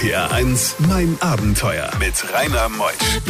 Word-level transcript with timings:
RPR 0.00 0.32
1, 0.32 0.76
mein 0.88 1.18
Abenteuer 1.20 1.90
mit 1.98 2.14
Rainer 2.32 2.70
Meusch. 2.70 3.20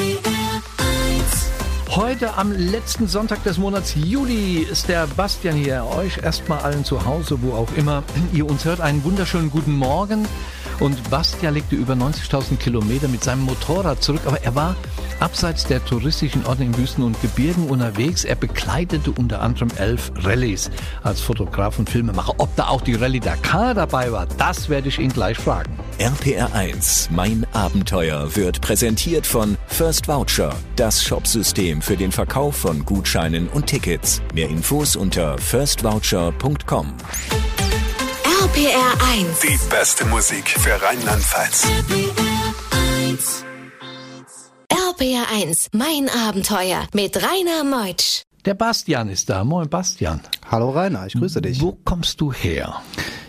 Heute 1.88 2.34
am 2.34 2.52
letzten 2.52 3.08
Sonntag 3.08 3.42
des 3.42 3.58
Monats 3.58 3.96
Juli 3.96 4.58
ist 4.58 4.88
der 4.88 5.08
Bastian 5.08 5.56
hier. 5.56 5.84
Euch 5.84 6.18
erstmal 6.18 6.60
allen 6.60 6.84
zu 6.84 7.04
Hause, 7.04 7.38
wo 7.42 7.54
auch 7.54 7.72
immer 7.76 8.04
ihr 8.32 8.48
uns 8.48 8.64
hört, 8.64 8.80
einen 8.80 9.02
wunderschönen 9.02 9.50
guten 9.50 9.72
Morgen. 9.72 10.28
Und 10.80 11.10
Bastian 11.10 11.54
legte 11.54 11.76
über 11.76 11.92
90.000 11.92 12.56
Kilometer 12.56 13.06
mit 13.06 13.22
seinem 13.22 13.42
Motorrad 13.42 14.02
zurück, 14.02 14.22
aber 14.24 14.42
er 14.42 14.54
war 14.54 14.76
abseits 15.20 15.64
der 15.66 15.84
touristischen 15.84 16.46
Orte 16.46 16.64
in 16.64 16.76
Wüsten 16.76 17.04
und 17.04 17.20
Gebirgen 17.20 17.68
unterwegs. 17.68 18.24
Er 18.24 18.34
begleitete 18.34 19.12
unter 19.12 19.42
anderem 19.42 19.68
elf 19.76 20.10
Rallyes 20.16 20.70
als 21.02 21.20
Fotograf 21.20 21.78
und 21.78 21.90
Filmemacher. 21.90 22.34
Ob 22.38 22.54
da 22.56 22.68
auch 22.68 22.80
die 22.80 22.94
Rallye 22.94 23.20
Dakar 23.20 23.74
dabei 23.74 24.10
war, 24.10 24.26
das 24.38 24.70
werde 24.70 24.88
ich 24.88 24.98
ihn 24.98 25.12
gleich 25.12 25.36
fragen. 25.36 25.78
RPR 25.98 26.54
1, 26.54 27.10
mein 27.12 27.46
Abenteuer, 27.52 28.34
wird 28.34 28.62
präsentiert 28.62 29.26
von 29.26 29.58
First 29.66 30.08
Voucher, 30.08 30.54
das 30.76 31.04
Shopsystem 31.04 31.82
für 31.82 31.96
den 31.96 32.10
Verkauf 32.10 32.56
von 32.56 32.86
Gutscheinen 32.86 33.48
und 33.48 33.66
Tickets. 33.66 34.22
Mehr 34.32 34.48
Infos 34.48 34.96
unter 34.96 35.36
firstvoucher.com. 35.36 36.94
RPR 38.40 38.94
1. 39.18 39.40
Die 39.40 39.68
beste 39.68 40.06
Musik 40.06 40.48
für 40.48 40.70
Rheinland-Pfalz. 40.70 41.68
RPR 44.72 45.26
1, 45.30 45.68
mein 45.74 46.08
Abenteuer 46.08 46.86
mit 46.94 47.18
Rainer 47.18 47.64
Meutsch. 47.64 48.22
Der 48.46 48.54
Bastian 48.54 49.10
ist 49.10 49.28
da. 49.28 49.44
Moin 49.44 49.68
Bastian. 49.68 50.22
Hallo 50.50 50.70
Rainer, 50.70 51.06
ich 51.06 51.12
grüße 51.12 51.42
dich. 51.42 51.60
Wo 51.60 51.76
kommst 51.84 52.18
du 52.22 52.32
her? 52.32 52.80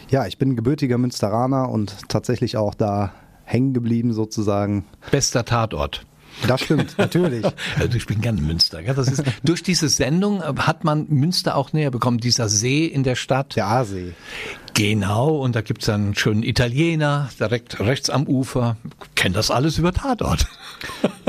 Ja, 0.10 0.26
ich 0.28 0.38
bin 0.38 0.56
gebürtiger 0.56 0.98
Münsteraner 0.98 1.68
und 1.68 2.08
tatsächlich 2.08 2.56
auch 2.56 2.74
da 2.74 3.12
hängen 3.44 3.74
geblieben 3.74 4.14
sozusagen. 4.14 4.86
Bester 5.12 5.44
Tatort. 5.44 6.06
Das 6.48 6.62
stimmt, 6.62 6.98
natürlich. 6.98 7.46
Also 7.80 7.98
ich 7.98 8.06
bin 8.06 8.22
gerne 8.22 8.42
Münster. 8.42 8.84
Gell? 8.84 8.94
Das 8.94 9.08
ist, 9.08 9.24
durch 9.44 9.64
diese 9.64 9.90
Sendung 9.90 10.42
hat 10.44 10.84
man 10.84 11.06
Münster 11.10 11.56
auch 11.56 11.74
näher 11.74 11.92
bekommen. 11.92 12.20
Dieser 12.20 12.50
See 12.50 12.86
in 12.86 13.04
der 13.04 13.16
Stadt. 13.16 13.56
Der 13.56 13.68
Aasee. 13.68 14.14
Genau, 14.74 15.38
und 15.38 15.56
da 15.56 15.62
gibt's 15.62 15.90
einen 15.90 16.16
schönen 16.16 16.44
Italiener 16.44 17.30
direkt 17.40 17.80
rechts 17.80 18.10
am 18.10 18.28
Ufer. 18.28 18.78
Kennt 19.16 19.36
das 19.36 19.52
alles 19.52 19.78
über 19.78 19.94
Tatort. 19.94 20.48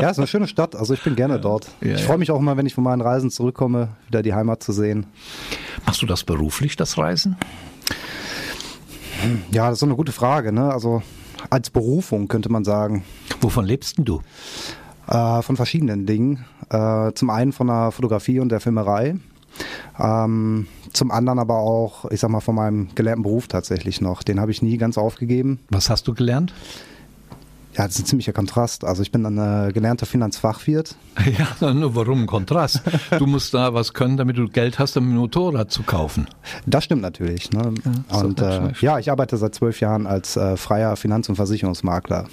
Ja, 0.00 0.09
ist 0.09 0.19
eine 0.19 0.27
schöne 0.27 0.48
Stadt. 0.48 0.75
Also 0.75 0.94
ich 0.94 1.03
bin 1.03 1.14
gerne 1.14 1.39
dort. 1.39 1.69
Ja, 1.83 1.94
ich 1.94 2.03
freue 2.03 2.16
mich 2.16 2.31
auch 2.31 2.39
immer, 2.41 2.56
wenn 2.56 2.64
ich 2.64 2.75
von 2.75 2.83
meinen 2.83 3.03
Reisen 3.03 3.31
zurückkomme, 3.31 3.89
wieder 4.09 4.22
die 4.22 4.33
Heimat 4.33 4.62
zu 4.62 4.72
sehen. 4.72 5.06
Machst 5.84 6.00
du 6.00 6.06
das 6.06 6.25
beruflich, 6.25 6.75
das 6.77 6.97
Reisen? 6.97 7.37
Ja, 9.53 9.66
das 9.66 9.75
ist 9.75 9.81
so 9.81 9.87
eine 9.87 9.94
gute 9.94 10.11
Frage. 10.11 10.50
Ne? 10.50 10.72
Also 10.72 11.03
als 11.50 11.70
Berufung 11.70 12.28
könnte 12.28 12.50
man 12.50 12.64
sagen. 12.64 13.05
Wovon 13.41 13.64
lebst 13.66 13.98
denn 13.98 14.05
du? 14.05 14.22
Äh, 15.12 15.42
von 15.42 15.56
verschiedenen 15.56 16.06
Dingen. 16.06 16.44
Äh, 16.70 17.12
zum 17.12 17.28
einen 17.28 17.52
von 17.52 17.66
der 17.66 17.91
Fotografie 17.91 18.41
und 18.41 18.48
der 18.48 18.60
Filmerei. 18.60 19.16
Ähm, 20.00 20.66
zum 20.94 21.10
anderen 21.10 21.38
aber 21.38 21.58
auch, 21.58 22.10
ich 22.10 22.20
sag 22.20 22.30
mal, 22.30 22.41
von 22.41 22.54
meinem 22.54 22.88
gelernten 22.94 23.22
Beruf 23.22 23.46
tatsächlich 23.46 24.00
noch. 24.00 24.22
Den 24.22 24.41
habe 24.41 24.50
ich 24.50 24.62
nie 24.62 24.78
ganz 24.78 24.96
aufgegeben. 24.96 25.60
Was 25.69 25.91
hast 25.91 26.08
du 26.08 26.14
gelernt? 26.14 26.54
Ja, 27.75 27.87
das 27.87 27.95
ist 27.97 28.03
ein 28.03 28.06
ziemlicher 28.06 28.33
Kontrast. 28.34 28.84
Also 28.84 29.03
ich 29.03 29.11
bin 29.11 29.25
ein 29.25 29.39
äh, 29.39 29.73
gelernter 29.73 30.06
Finanzfachwirt. 30.06 30.97
Ja, 31.61 31.73
nur 31.73 31.95
warum 31.95 32.23
ein 32.23 32.27
Kontrast? 32.27 32.83
Du 33.19 33.27
musst 33.27 33.55
da 33.55 33.75
was 33.75 33.92
können, 33.92 34.17
damit 34.17 34.39
du 34.39 34.48
Geld 34.48 34.78
hast, 34.78 34.97
um 34.97 35.11
ein 35.11 35.17
Motorrad 35.17 35.70
zu 35.70 35.83
kaufen. 35.83 36.27
Das 36.67 36.84
stimmt 36.84 37.03
natürlich. 37.03 37.50
Ne? 37.53 37.75
doch 38.09 38.25
und 38.25 38.41
äh, 38.41 38.73
ja, 38.81 38.98
ich 38.98 39.11
arbeite 39.11 39.37
seit 39.37 39.55
zwölf 39.55 39.81
Jahren 39.81 40.06
als 40.06 40.37
äh, 40.37 40.56
freier 40.56 40.97
Finanz- 40.97 41.28
und 41.28 41.37
Versicherungsmakler. 41.37 42.28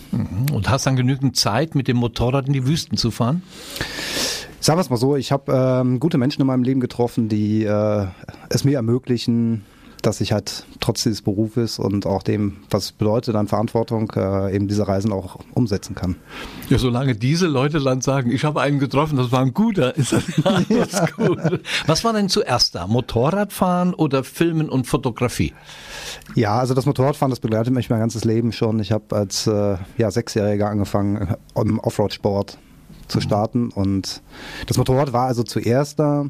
Und 0.54 0.70
hast 0.70 0.86
dann 0.86 0.96
genügend 0.96 1.36
Zeit, 1.36 1.76
mit 1.76 1.88
dem 1.88 1.98
Motorrad 1.98 2.48
in 2.48 2.54
die 2.54 2.66
Wüsten 2.66 2.98
zu 2.98 3.12
fahren? 3.12 3.44
Sagen 4.60 4.78
wir 4.78 4.82
es 4.82 4.90
mal 4.90 4.98
so, 4.98 5.16
ich 5.16 5.32
habe 5.32 5.52
ähm, 5.54 6.00
gute 6.00 6.18
Menschen 6.18 6.42
in 6.42 6.48
meinem 6.48 6.64
Leben 6.64 6.80
getroffen, 6.80 7.30
die 7.30 7.64
äh, 7.64 8.08
es 8.50 8.64
mir 8.66 8.76
ermöglichen, 8.76 9.64
dass 10.02 10.22
ich 10.22 10.32
halt 10.32 10.66
trotz 10.80 11.04
dieses 11.04 11.22
Berufes 11.22 11.80
und 11.80 12.06
auch 12.06 12.24
dem, 12.24 12.58
was 12.70 12.92
bedeutet 12.92 13.36
an 13.36 13.48
Verantwortung, 13.48 14.12
äh, 14.16 14.56
eben 14.56 14.68
diese 14.68 14.88
Reisen 14.88 15.12
auch 15.12 15.40
umsetzen 15.54 15.96
kann. 15.96 16.16
Ja, 16.70 16.78
solange 16.78 17.16
diese 17.16 17.48
Leute 17.48 17.80
dann 17.80 18.02
sagen, 18.02 18.32
ich 18.32 18.46
habe 18.46 18.62
einen 18.62 18.80
getroffen, 18.80 19.18
das 19.18 19.32
war 19.32 19.42
ein 19.42 19.54
guter, 19.54 19.96
ist 19.98 20.14
das 20.14 20.24
ja 20.38 20.44
alles 20.46 21.14
gut. 21.16 21.40
Was 21.86 22.04
war 22.04 22.14
denn 22.14 22.30
zuerst 22.30 22.76
da? 22.76 22.88
Motorradfahren 22.88 23.94
oder 23.94 24.24
Filmen 24.24 24.70
und 24.70 24.88
Fotografie? 24.88 25.54
Ja, 26.36 26.60
also 26.60 26.74
das 26.74 26.86
Motorradfahren, 26.86 27.32
das 27.32 27.40
begleitet 27.40 27.74
mich 27.74 27.90
mein 27.90 28.00
ganzes 28.00 28.24
Leben 28.24 28.52
schon. 28.52 28.80
Ich 28.80 28.92
habe 28.92 29.16
als 29.16 29.48
äh, 29.48 29.78
ja, 29.98 30.12
Sechsjähriger 30.12 30.70
angefangen, 30.70 31.36
im 31.56 31.80
Offroad-Sport 31.80 32.58
zu 33.08 33.22
starten. 33.22 33.70
Und 33.70 34.22
das 34.68 34.78
Motorrad 34.78 35.14
war 35.14 35.28
also 35.28 35.44
zuerst 35.44 36.00
da. 36.00 36.26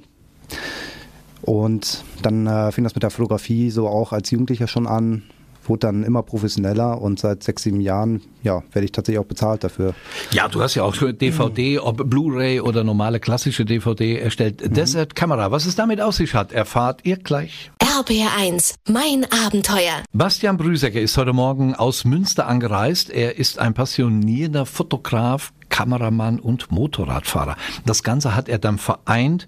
Und 1.42 2.04
dann 2.22 2.48
äh, 2.48 2.72
fing 2.72 2.84
das 2.84 2.96
mit 2.96 3.04
der 3.04 3.12
Fotografie 3.12 3.70
so 3.70 3.88
auch 3.88 4.12
als 4.12 4.32
Jugendlicher 4.32 4.68
schon 4.68 4.88
an, 4.88 5.24
wurde 5.70 5.88
dann 5.88 6.04
immer 6.04 6.24
professioneller 6.24 7.02
und 7.02 7.20
seit 7.20 7.44
sechs, 7.44 7.64
sieben 7.64 7.80
Jahren, 7.80 8.22
ja, 8.44 8.64
werde 8.72 8.86
ich 8.86 8.92
tatsächlich 8.92 9.20
auch 9.20 9.28
bezahlt 9.28 9.64
dafür. 9.64 9.94
Ja, 10.32 10.48
du 10.48 10.62
hast 10.62 10.76
ja 10.76 10.84
auch 10.84 10.96
DVD, 10.96 11.80
ob 11.80 12.10
Blu-ray 12.10 12.60
oder 12.60 12.84
normale 12.84 13.20
klassische 13.20 13.66
DVD 13.66 14.18
erstellt. 14.18 14.76
Desert 14.76 15.16
Camera, 15.16 15.52
was 15.52 15.66
es 15.66 15.76
damit 15.76 16.02
auf 16.02 16.16
sich 16.16 16.34
hat, 16.34 16.52
erfahrt 16.52 17.02
ihr 17.04 17.18
gleich. 17.18 17.72
RPR 18.00 18.32
1, 18.38 18.76
mein 18.88 19.26
Abenteuer. 19.46 20.04
Bastian 20.14 20.58
Brüsecke 20.58 21.00
ist 21.00 21.18
heute 21.18 21.34
Morgen 21.34 21.76
aus 21.76 22.06
Münster 22.06 22.48
angereist. 22.48 23.10
Er 23.10 23.38
ist 23.38 23.60
ein 23.60 23.74
passionierter 23.74 24.66
Fotograf, 24.66 25.52
Kameramann 25.70 26.40
und 26.40 26.72
Motorradfahrer. 26.72 27.58
Das 27.86 28.04
Ganze 28.04 28.36
hat 28.36 28.48
er 28.50 28.58
dann 28.58 28.78
vereint 28.78 29.48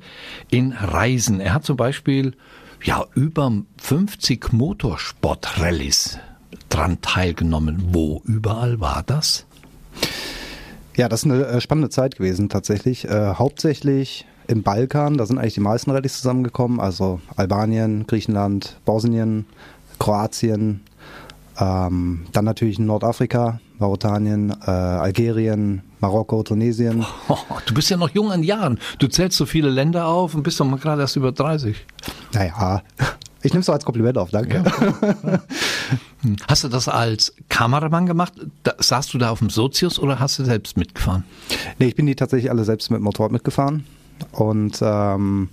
in 0.49 0.73
Reisen. 0.73 1.39
Er 1.39 1.53
hat 1.53 1.65
zum 1.65 1.77
Beispiel 1.77 2.33
ja 2.83 3.05
über 3.15 3.51
50 3.77 4.53
Motorsportrallyes 4.53 6.19
dran 6.69 7.01
teilgenommen. 7.01 7.89
Wo 7.91 8.21
überall 8.25 8.79
war 8.79 9.03
das? 9.05 9.45
Ja, 10.95 11.09
das 11.09 11.23
ist 11.23 11.31
eine 11.31 11.45
äh, 11.45 11.61
spannende 11.61 11.89
Zeit 11.89 12.17
gewesen 12.17 12.49
tatsächlich. 12.49 13.05
Äh, 13.05 13.35
hauptsächlich 13.35 14.25
im 14.47 14.63
Balkan, 14.63 15.17
da 15.17 15.25
sind 15.25 15.37
eigentlich 15.37 15.53
die 15.53 15.61
meisten 15.61 15.91
Rallyes 15.91 16.17
zusammengekommen, 16.17 16.79
also 16.79 17.21
Albanien, 17.35 18.05
Griechenland, 18.07 18.77
Bosnien, 18.85 19.45
Kroatien, 19.99 20.81
ähm, 21.59 22.25
dann 22.33 22.45
natürlich 22.45 22.79
in 22.79 22.87
Nordafrika, 22.87 23.59
Mauretanien, 23.79 24.51
äh, 24.65 24.69
Algerien, 24.69 25.81
Marokko, 25.99 26.43
Tunesien. 26.43 27.05
Oh, 27.29 27.37
du 27.65 27.73
bist 27.73 27.89
ja 27.89 27.97
noch 27.97 28.09
jung 28.09 28.31
an 28.31 28.43
Jahren. 28.43 28.79
Du 28.99 29.07
zählst 29.07 29.37
so 29.37 29.45
viele 29.45 29.69
Länder 29.69 30.07
auf 30.07 30.35
und 30.35 30.43
bist 30.43 30.59
doch 30.59 30.65
mal 30.65 30.79
gerade 30.79 31.01
erst 31.01 31.15
über 31.15 31.31
30. 31.31 31.75
Naja, 32.33 32.81
ich 33.41 33.53
nehme 33.53 33.61
es 33.61 33.65
so 33.65 33.73
als 33.73 33.85
Kompliment 33.85 34.17
auf, 34.17 34.29
danke. 34.31 34.63
Hm. 36.21 36.35
Hast 36.47 36.63
du 36.63 36.67
das 36.67 36.87
als 36.87 37.33
Kameramann 37.49 38.05
gemacht? 38.05 38.33
Da, 38.63 38.73
saßt 38.77 39.13
du 39.13 39.17
da 39.17 39.31
auf 39.31 39.39
dem 39.39 39.49
Sozius 39.49 39.97
oder 39.99 40.19
hast 40.19 40.37
du 40.37 40.45
selbst 40.45 40.77
mitgefahren? 40.77 41.23
Nee, 41.79 41.87
ich 41.87 41.95
bin 41.95 42.05
die 42.05 42.15
tatsächlich 42.15 42.51
alle 42.51 42.63
selbst 42.63 42.91
mit 42.91 42.99
dem 42.99 43.03
Motorrad 43.03 43.31
mitgefahren. 43.31 43.85
Und 44.31 44.77
ähm, 44.81 45.49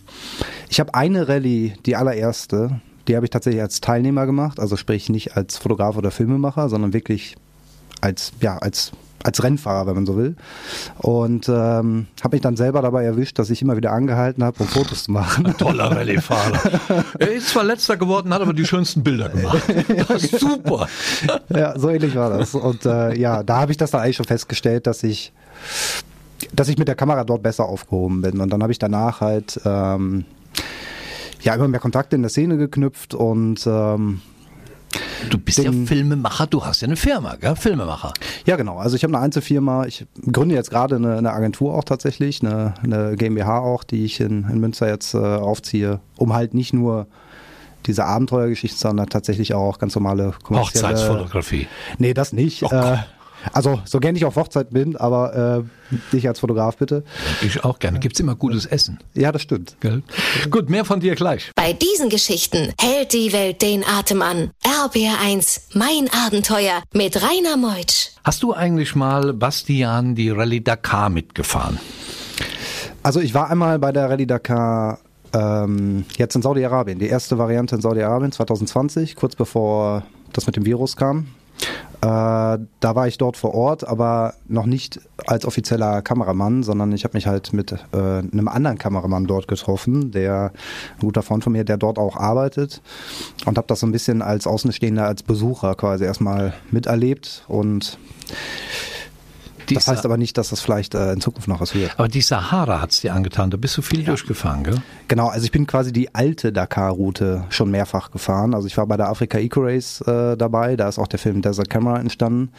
ich 0.68 0.78
habe 0.78 0.94
eine 0.94 1.26
Rallye, 1.26 1.72
die 1.86 1.96
allererste, 1.96 2.80
die 3.08 3.16
habe 3.16 3.24
ich 3.24 3.30
tatsächlich 3.30 3.62
als 3.62 3.80
Teilnehmer 3.80 4.26
gemacht, 4.26 4.60
also 4.60 4.76
sprich 4.76 5.08
nicht 5.08 5.36
als 5.36 5.56
Fotograf 5.56 5.96
oder 5.96 6.10
Filmemacher, 6.10 6.68
sondern 6.68 6.92
wirklich 6.92 7.36
als, 8.02 8.32
ja, 8.40 8.58
als, 8.58 8.92
als 9.24 9.42
Rennfahrer, 9.42 9.86
wenn 9.86 9.94
man 9.94 10.06
so 10.06 10.16
will. 10.16 10.36
Und 10.98 11.48
ähm, 11.48 12.06
habe 12.22 12.36
mich 12.36 12.40
dann 12.40 12.56
selber 12.56 12.82
dabei 12.82 13.04
erwischt, 13.04 13.38
dass 13.38 13.50
ich 13.50 13.62
immer 13.62 13.76
wieder 13.76 13.92
angehalten 13.92 14.44
habe, 14.44 14.62
um 14.62 14.68
Fotos 14.68 15.04
zu 15.04 15.12
machen. 15.12 15.54
Toller 15.58 15.84
Rallye-Fahrer. 15.90 17.04
er 17.18 17.32
ist 17.32 17.48
zwar 17.48 17.64
letzter 17.64 17.96
geworden, 17.96 18.32
hat 18.32 18.42
aber 18.42 18.52
die 18.52 18.66
schönsten 18.66 19.02
Bilder 19.02 19.28
gemacht. 19.28 19.68
Ist 20.08 20.40
super. 20.40 20.88
ja, 21.48 21.78
so 21.78 21.88
ähnlich 21.90 22.14
war 22.14 22.30
das. 22.30 22.54
Und 22.54 22.86
äh, 22.86 23.14
ja, 23.18 23.42
da 23.42 23.60
habe 23.60 23.72
ich 23.72 23.76
das 23.76 23.90
dann 23.90 24.02
eigentlich 24.02 24.16
schon 24.16 24.26
festgestellt, 24.26 24.86
dass 24.86 25.02
ich, 25.02 25.32
dass 26.52 26.68
ich 26.68 26.78
mit 26.78 26.88
der 26.88 26.94
Kamera 26.94 27.24
dort 27.24 27.42
besser 27.42 27.64
aufgehoben 27.64 28.22
bin. 28.22 28.40
Und 28.40 28.50
dann 28.50 28.62
habe 28.62 28.72
ich 28.72 28.78
danach 28.78 29.20
halt 29.20 29.60
ähm, 29.64 30.24
ja 31.42 31.54
immer 31.54 31.68
mehr 31.68 31.80
Kontakte 31.80 32.16
in 32.16 32.22
der 32.22 32.30
Szene 32.30 32.56
geknüpft 32.56 33.14
und 33.14 33.66
ähm, 33.66 34.20
Du 35.30 35.38
bist 35.38 35.58
ja 35.58 35.72
Filmemacher, 35.72 36.46
du 36.46 36.64
hast 36.64 36.80
ja 36.80 36.86
eine 36.86 36.96
Firma, 36.96 37.36
gell? 37.36 37.56
Filmemacher. 37.56 38.12
ja 38.46 38.56
genau. 38.56 38.78
Also 38.78 38.96
ich 38.96 39.04
habe 39.04 39.14
eine 39.14 39.22
Einzelfirma. 39.22 39.86
Ich 39.86 40.06
gründe 40.30 40.54
jetzt 40.54 40.70
gerade 40.70 40.96
eine, 40.96 41.16
eine 41.16 41.32
Agentur 41.32 41.74
auch 41.74 41.84
tatsächlich, 41.84 42.42
eine, 42.42 42.74
eine 42.82 43.16
GmbH 43.16 43.60
auch, 43.60 43.84
die 43.84 44.04
ich 44.04 44.20
in, 44.20 44.48
in 44.48 44.60
Münster 44.60 44.88
jetzt 44.88 45.14
äh, 45.14 45.18
aufziehe, 45.18 46.00
um 46.16 46.34
halt 46.34 46.54
nicht 46.54 46.72
nur 46.72 47.06
diese 47.86 48.04
Abenteuergeschichte, 48.04 48.78
sondern 48.78 49.08
tatsächlich 49.08 49.54
auch 49.54 49.78
ganz 49.78 49.94
normale 49.94 50.34
kommerzielle 50.42 50.88
Hochzeitsfotografie. 50.88 51.66
Nee, 51.98 52.14
das 52.14 52.32
nicht. 52.32 52.62
Oh 52.62 52.68
äh. 52.70 52.98
Also, 53.52 53.80
so 53.84 54.00
gern 54.00 54.16
ich 54.16 54.24
auf 54.24 54.36
Hochzeit 54.36 54.70
bin, 54.70 54.96
aber 54.96 55.64
äh, 55.90 55.94
dich 56.12 56.28
als 56.28 56.40
Fotograf 56.40 56.76
bitte. 56.76 57.04
Ich 57.42 57.64
auch 57.64 57.78
gerne. 57.78 57.98
Gibt's 57.98 58.20
immer 58.20 58.34
gutes 58.34 58.66
Essen. 58.66 58.98
Ja, 59.14 59.32
das 59.32 59.42
stimmt. 59.42 59.76
Gell? 59.80 60.02
Gut, 60.50 60.70
mehr 60.70 60.84
von 60.84 61.00
dir 61.00 61.14
gleich. 61.14 61.50
Bei 61.54 61.72
diesen 61.72 62.08
Geschichten 62.08 62.72
hält 62.80 63.12
die 63.12 63.32
Welt 63.32 63.62
den 63.62 63.84
Atem 63.84 64.22
an. 64.22 64.50
RBR1, 64.64 65.60
mein 65.74 66.08
Abenteuer 66.26 66.82
mit 66.92 67.16
Rainer 67.22 67.56
Meutsch. 67.56 68.10
Hast 68.24 68.42
du 68.42 68.52
eigentlich 68.52 68.94
mal, 68.94 69.32
Bastian, 69.32 70.14
die 70.14 70.30
Rallye 70.30 70.60
Dakar 70.60 71.08
mitgefahren? 71.08 71.78
Also 73.02 73.20
ich 73.20 73.34
war 73.34 73.50
einmal 73.50 73.78
bei 73.78 73.92
der 73.92 74.10
Rallye 74.10 74.26
Dakar 74.26 74.98
ähm, 75.32 76.04
jetzt 76.16 76.34
in 76.34 76.42
Saudi-Arabien. 76.42 76.98
Die 76.98 77.08
erste 77.08 77.38
Variante 77.38 77.74
in 77.76 77.80
Saudi-Arabien 77.80 78.32
2020, 78.32 79.16
kurz 79.16 79.36
bevor 79.36 80.04
das 80.32 80.46
mit 80.46 80.56
dem 80.56 80.64
Virus 80.64 80.96
kam. 80.96 81.28
Äh, 82.00 82.04
da 82.06 82.94
war 82.94 83.08
ich 83.08 83.18
dort 83.18 83.36
vor 83.36 83.54
Ort, 83.54 83.86
aber 83.86 84.34
noch 84.46 84.66
nicht 84.66 85.00
als 85.26 85.44
offizieller 85.44 86.00
Kameramann, 86.00 86.62
sondern 86.62 86.92
ich 86.92 87.02
habe 87.02 87.16
mich 87.16 87.26
halt 87.26 87.52
mit 87.52 87.72
äh, 87.72 87.96
einem 87.96 88.46
anderen 88.46 88.78
Kameramann 88.78 89.26
dort 89.26 89.48
getroffen, 89.48 90.12
der 90.12 90.52
ein 90.94 91.00
guter 91.00 91.22
Freund 91.22 91.42
von 91.42 91.52
mir, 91.52 91.64
der 91.64 91.76
dort 91.76 91.98
auch 91.98 92.16
arbeitet 92.16 92.82
und 93.46 93.56
habe 93.58 93.66
das 93.66 93.80
so 93.80 93.86
ein 93.86 93.92
bisschen 93.92 94.22
als 94.22 94.46
Außenstehender, 94.46 95.06
als 95.06 95.24
Besucher 95.24 95.74
quasi 95.74 96.04
erstmal 96.04 96.54
miterlebt 96.70 97.44
und 97.48 97.98
Die 99.68 99.74
das 99.74 99.88
heißt 99.88 100.04
aber 100.04 100.16
nicht, 100.16 100.38
dass 100.38 100.50
das 100.50 100.60
vielleicht 100.60 100.94
äh, 100.94 101.12
in 101.12 101.20
Zukunft 101.20 101.48
noch 101.48 101.60
was 101.60 101.74
wird. 101.74 101.92
aber 101.98 102.08
die 102.08 102.20
Sahara 102.20 102.80
hat's 102.80 103.00
dir 103.00 103.14
angetan. 103.14 103.50
Da 103.50 103.56
bist 103.56 103.76
du 103.76 103.82
viel 103.82 104.04
durchgefahren, 104.04 104.64
gell? 104.64 104.76
Genau, 105.08 105.28
also 105.28 105.44
ich 105.44 105.52
bin 105.52 105.66
quasi 105.66 105.92
die 105.92 106.14
alte 106.14 106.52
Dakar-Route 106.52 107.44
schon 107.50 107.70
mehrfach 107.70 108.10
gefahren. 108.10 108.54
Also 108.54 108.66
ich 108.66 108.76
war 108.76 108.86
bei 108.86 108.96
der 108.96 109.08
Afrika 109.08 109.38
Eco 109.38 109.60
Race 109.60 110.00
äh, 110.02 110.36
dabei, 110.36 110.76
da 110.76 110.88
ist 110.88 110.98
auch 110.98 111.08
der 111.08 111.18
Film 111.18 111.42
Desert 111.42 111.70
Camera 111.70 111.98
entstanden. 111.98 112.50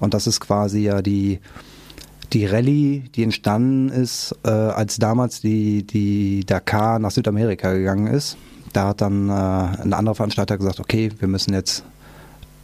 Und 0.00 0.14
das 0.14 0.26
ist 0.26 0.40
quasi 0.40 0.80
ja 0.80 1.02
die, 1.02 1.40
die 2.32 2.46
Rallye, 2.46 3.04
die 3.14 3.22
entstanden 3.22 3.88
ist, 3.88 4.34
äh, 4.44 4.50
als 4.50 4.98
damals 4.98 5.40
die, 5.40 5.86
die 5.86 6.44
Dakar 6.44 6.98
nach 6.98 7.10
Südamerika 7.10 7.72
gegangen 7.72 8.06
ist. 8.06 8.36
Da 8.72 8.88
hat 8.88 9.00
dann 9.00 9.28
äh, 9.28 9.32
ein 9.32 9.92
anderer 9.92 10.14
Veranstalter 10.14 10.56
gesagt, 10.56 10.80
okay, 10.80 11.10
wir 11.18 11.28
müssen 11.28 11.52
jetzt 11.54 11.84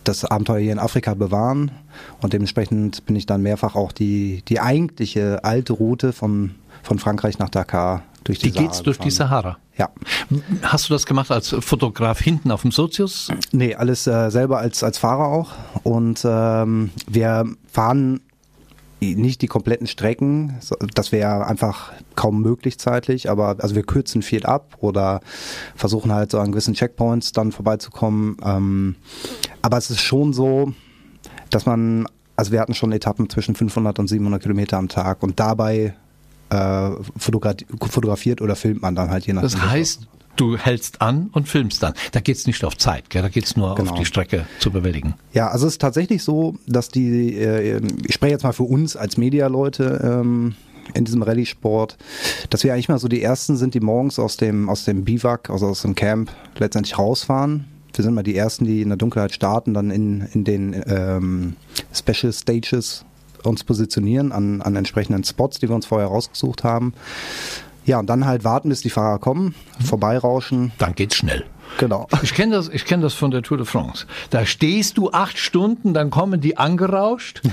das 0.09 0.25
Abenteuer 0.25 0.61
hier 0.61 0.73
in 0.73 0.79
Afrika 0.79 1.15
bewahren. 1.15 1.71
Und 2.21 2.33
dementsprechend 2.33 3.05
bin 3.07 3.17
ich 3.17 3.27
dann 3.27 3.43
mehrfach 3.43 3.75
auch 3.75 3.93
die, 3.93 4.43
die 4.49 4.61
eigentliche 4.61 5.45
alte 5.45 5.73
Route 5.73 6.13
von, 6.13 6.55
von 6.83 6.99
Frankreich 6.99 7.39
nach 7.39 7.49
Dakar 7.49 8.03
durch 8.25 8.39
die 8.39 8.51
Die 8.51 8.59
geht's 8.59 8.79
Sahara 8.79 8.85
durch 8.85 8.99
die. 8.99 9.11
Sahara. 9.11 9.59
Ja. 9.79 9.91
Hast 10.63 10.89
du 10.89 10.95
das 10.95 11.07
gemacht 11.07 11.31
als 11.31 11.55
Fotograf 11.61 12.21
hinten 12.21 12.51
auf 12.51 12.63
dem 12.63 12.73
Sozius? 12.73 13.31
Nee, 13.53 13.75
alles 13.75 14.07
äh, 14.07 14.31
selber 14.31 14.59
als, 14.59 14.83
als 14.83 14.99
Fahrer 14.99 15.29
auch. 15.29 15.53
Und 15.85 16.23
ähm, 16.25 16.91
wir 17.07 17.45
fahren 17.71 18.21
nicht 19.01 19.43
die 19.43 19.47
kompletten 19.47 19.87
Strecken, 19.87 20.59
das 20.95 21.13
wäre 21.13 21.47
einfach 21.47 21.93
kaum 22.15 22.41
möglich 22.41 22.79
zeitlich, 22.79 23.29
aber 23.29 23.57
also 23.59 23.75
wir 23.75 23.83
kürzen 23.83 24.23
viel 24.23 24.47
ab 24.47 24.79
oder 24.81 25.21
versuchen 25.75 26.13
halt 26.13 26.31
so 26.31 26.41
an 26.41 26.51
gewissen 26.51 26.75
Checkpoints 26.75 27.33
dann 27.33 27.53
vorbeizukommen. 27.53 28.39
Ähm, 28.43 28.97
aber 29.67 29.79
es 29.79 29.91
ist 29.91 30.01
schon 30.01 30.33
so, 30.33 30.73
dass 31.51 31.67
man, 31.67 32.07
also 32.37 32.53
wir 32.53 32.61
hatten 32.61 32.73
schon 32.75 32.93
Etappen 32.93 33.29
zwischen 33.29 33.57
500 33.57 33.99
und 33.99 34.07
700 34.07 34.41
Kilometer 34.41 34.79
am 34.79 34.89
Tag 34.89 35.25
und 35.25 35.41
dabei 35.41 35.95
äh, 36.51 36.91
fotogra 37.17 37.55
fotografiert 37.91 38.41
oder 38.41 38.55
filmt 38.55 38.81
man 38.81 38.95
dann 38.95 39.11
halt 39.11 39.27
je 39.27 39.33
nachdem. 39.33 39.51
Das 39.51 39.61
heißt, 39.61 40.07
du 40.37 40.57
hältst 40.57 41.03
an 41.03 41.31
und 41.33 41.49
filmst 41.49 41.83
dann. 41.83 41.95
Da 42.13 42.21
geht's 42.21 42.47
nicht 42.47 42.63
auf 42.65 42.77
Zeit, 42.79 43.11
gell? 43.11 43.23
da 43.23 43.29
geht's 43.29 43.57
nur 43.57 43.75
Genau. 43.75 43.91
auf 43.91 43.99
die 43.99 44.05
Strecke 44.05 44.47
zu 44.61 44.71
bewältigen. 44.71 45.15
Ja, 45.33 45.49
also 45.49 45.67
es 45.67 45.73
ist 45.75 45.81
tatsächlich 45.81 46.23
so, 46.23 46.55
dass 46.69 46.89
die, 46.89 47.35
äh, 47.35 47.81
ich 48.07 48.15
spreche 48.15 48.35
jetzt 48.35 48.45
mal 48.45 48.53
für 48.53 48.63
uns 48.63 48.95
als 48.95 49.17
Medialeute 49.17 50.01
ähm, 50.23 50.55
in 50.95 51.05
diesem 51.05 51.23
Rallye-Sport, 51.23 51.97
dass 52.51 52.63
wir 52.63 52.73
eigentlich 52.73 52.89
mal 52.89 53.01
so 53.01 53.09
die 53.09 53.21
Ersten 53.21 53.57
sind, 53.57 53.75
die 53.75 53.81
morgens 53.81 54.21
aus 54.21 54.37
dem, 54.37 54.69
aus 54.69 54.85
dem 54.85 55.05
Biwak, 55.05 55.51
also 55.51 55.67
aus 55.67 55.83
dem 55.83 55.97
Camp 55.97 56.31
letztendlich 56.59 56.97
rausfahren. 56.97 57.65
Wir 57.97 58.03
sind 58.03 58.15
mal 58.15 58.23
die 58.23 58.37
Ersten, 58.37 58.67
die 58.67 58.83
in 58.83 58.89
der 58.89 58.99
Dunkelheit 58.99 59.33
starten, 59.33 59.75
dann 59.75 59.91
in, 59.91 60.29
in 60.33 60.45
den 60.45 60.83
ähm, 60.87 61.57
Special 61.93 62.33
Stages 62.33 63.05
uns 63.43 63.65
positionieren 63.65 64.33
an, 64.33 64.61
an 64.61 64.77
entsprechenden 64.77 65.25
Spots, 65.25 65.59
die 65.59 65.69
wir 65.69 65.75
uns 65.75 65.87
vorher 65.87 66.09
rausgesucht 66.09 66.65
haben. 66.65 66.93
Ja, 67.87 67.99
und 68.01 68.11
dann 68.11 68.27
halt 68.27 68.45
warten, 68.45 68.69
bis 68.69 68.81
die 68.81 68.91
Fahrer 68.91 69.19
kommen, 69.19 69.55
vorbeirauschen. 69.85 70.73
Dann 70.79 70.95
geht's 70.95 71.17
schnell. 71.17 71.45
Genau. 71.79 72.07
Ich 72.23 72.35
kenne 72.35 72.57
das, 72.57 72.69
ich 72.69 72.85
kenn 72.85 73.01
das 73.01 73.15
von 73.15 73.31
der 73.31 73.43
Tour 73.43 73.59
de 73.59 73.67
France. 73.67 74.07
Da 74.31 74.47
stehst 74.47 74.99
du 74.99 75.11
acht 75.11 75.39
Stunden, 75.39 75.95
dann 75.95 76.11
kommen 76.11 76.41
die 76.41 76.57
angerauscht. 76.57 77.43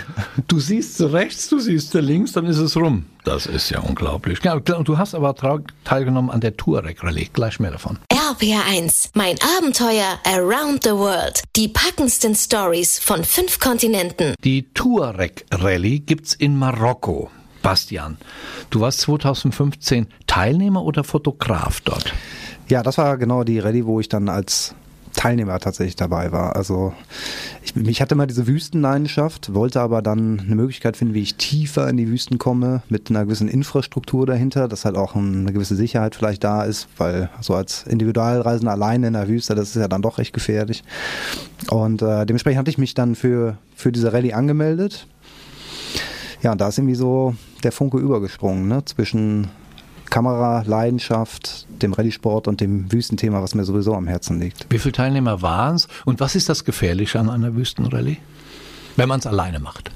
Du 0.47 0.59
siehst 0.59 0.97
sie 0.97 1.11
rechts, 1.11 1.49
du 1.49 1.59
siehst 1.59 1.91
sie 1.91 1.99
links, 1.99 2.31
dann 2.31 2.45
ist 2.45 2.57
es 2.57 2.75
rum. 2.75 3.05
Das 3.23 3.45
ist 3.45 3.69
ja 3.69 3.79
unglaublich. 3.79 4.39
Ja, 4.43 4.53
und 4.53 4.87
du 4.87 4.97
hast 4.97 5.15
aber 5.15 5.35
teilgenommen 5.83 6.29
an 6.29 6.41
der 6.41 6.57
Touareg 6.57 7.03
Rallye. 7.03 7.29
Gleich 7.33 7.59
mehr 7.59 7.71
davon. 7.71 7.97
RPR1, 8.33 9.09
mein 9.13 9.35
Abenteuer 9.57 10.17
around 10.25 10.83
the 10.83 10.91
world. 10.91 11.43
Die 11.55 11.67
packendsten 11.67 12.33
Stories 12.33 12.97
von 12.97 13.23
fünf 13.23 13.59
Kontinenten. 13.59 14.33
Die 14.43 14.63
Touareg 14.73 15.45
Rallye 15.51 15.99
gibt's 15.99 16.33
in 16.33 16.57
Marokko. 16.57 17.29
Bastian, 17.61 18.17
du 18.71 18.79
warst 18.79 19.01
2015 19.01 20.07
Teilnehmer 20.25 20.83
oder 20.83 21.03
Fotograf 21.03 21.81
dort? 21.81 22.11
Ja, 22.69 22.81
das 22.81 22.97
war 22.97 23.17
genau 23.17 23.43
die 23.43 23.59
Rallye, 23.59 23.85
wo 23.85 23.99
ich 23.99 24.09
dann 24.09 24.27
als 24.29 24.73
Teilnehmer 25.13 25.59
tatsächlich 25.59 25.95
dabei 25.95 26.31
war. 26.31 26.55
Also 26.55 26.93
ich, 27.63 27.75
ich 27.75 28.01
hatte 28.01 28.15
mal 28.15 28.27
diese 28.27 28.47
Wüstenleidenschaft, 28.47 29.53
wollte 29.53 29.81
aber 29.81 30.01
dann 30.01 30.39
eine 30.39 30.55
Möglichkeit 30.55 30.97
finden, 30.97 31.13
wie 31.13 31.21
ich 31.21 31.35
tiefer 31.35 31.87
in 31.89 31.97
die 31.97 32.07
Wüsten 32.09 32.37
komme, 32.37 32.81
mit 32.89 33.09
einer 33.09 33.25
gewissen 33.25 33.47
Infrastruktur 33.47 34.25
dahinter, 34.25 34.67
dass 34.67 34.85
halt 34.85 34.95
auch 34.95 35.15
eine 35.15 35.53
gewisse 35.53 35.75
Sicherheit 35.75 36.15
vielleicht 36.15 36.43
da 36.43 36.63
ist, 36.63 36.87
weil 36.97 37.29
so 37.41 37.55
als 37.55 37.83
Individualreisender 37.83 38.71
alleine 38.71 39.07
in 39.07 39.13
der 39.13 39.27
Wüste, 39.27 39.55
das 39.55 39.69
ist 39.69 39.75
ja 39.75 39.87
dann 39.87 40.01
doch 40.01 40.17
recht 40.17 40.33
gefährlich. 40.33 40.83
Und 41.69 42.01
äh, 42.01 42.25
dementsprechend 42.25 42.59
hatte 42.59 42.71
ich 42.71 42.77
mich 42.77 42.93
dann 42.93 43.15
für, 43.15 43.57
für 43.75 43.91
diese 43.91 44.13
Rallye 44.13 44.33
angemeldet. 44.33 45.07
Ja, 46.41 46.51
und 46.51 46.59
da 46.59 46.67
ist 46.67 46.77
irgendwie 46.77 46.95
so 46.95 47.35
der 47.63 47.71
Funke 47.71 47.97
übergesprungen, 47.97 48.67
ne? 48.67 48.83
Zwischen 48.83 49.47
Kamera, 50.13 50.61
Leidenschaft, 50.67 51.65
dem 51.81 51.91
Rallye-Sport 51.91 52.47
und 52.47 52.61
dem 52.61 52.91
Wüstenthema, 52.91 53.41
was 53.41 53.55
mir 53.55 53.63
sowieso 53.63 53.95
am 53.95 54.05
Herzen 54.05 54.39
liegt. 54.39 54.67
Wie 54.69 54.77
viele 54.77 54.91
Teilnehmer 54.91 55.41
waren 55.41 55.73
es? 55.73 55.87
Und 56.05 56.19
was 56.19 56.35
ist 56.35 56.49
das 56.49 56.65
Gefährliche 56.65 57.19
an 57.19 57.31
einer 57.31 57.55
Wüstenrallye? 57.55 58.17
Wenn 58.95 59.09
man 59.09 59.21
es 59.21 59.25
alleine 59.25 59.59
macht. 59.59 59.89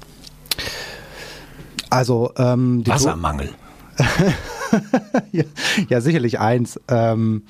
Also 1.92 2.32
ähm, 2.36 2.82
Wassermangel. 2.88 3.52
ja, 5.32 5.44
ja, 5.88 6.02
sicherlich 6.02 6.40
eins. 6.40 6.80
Ähm, 6.88 7.44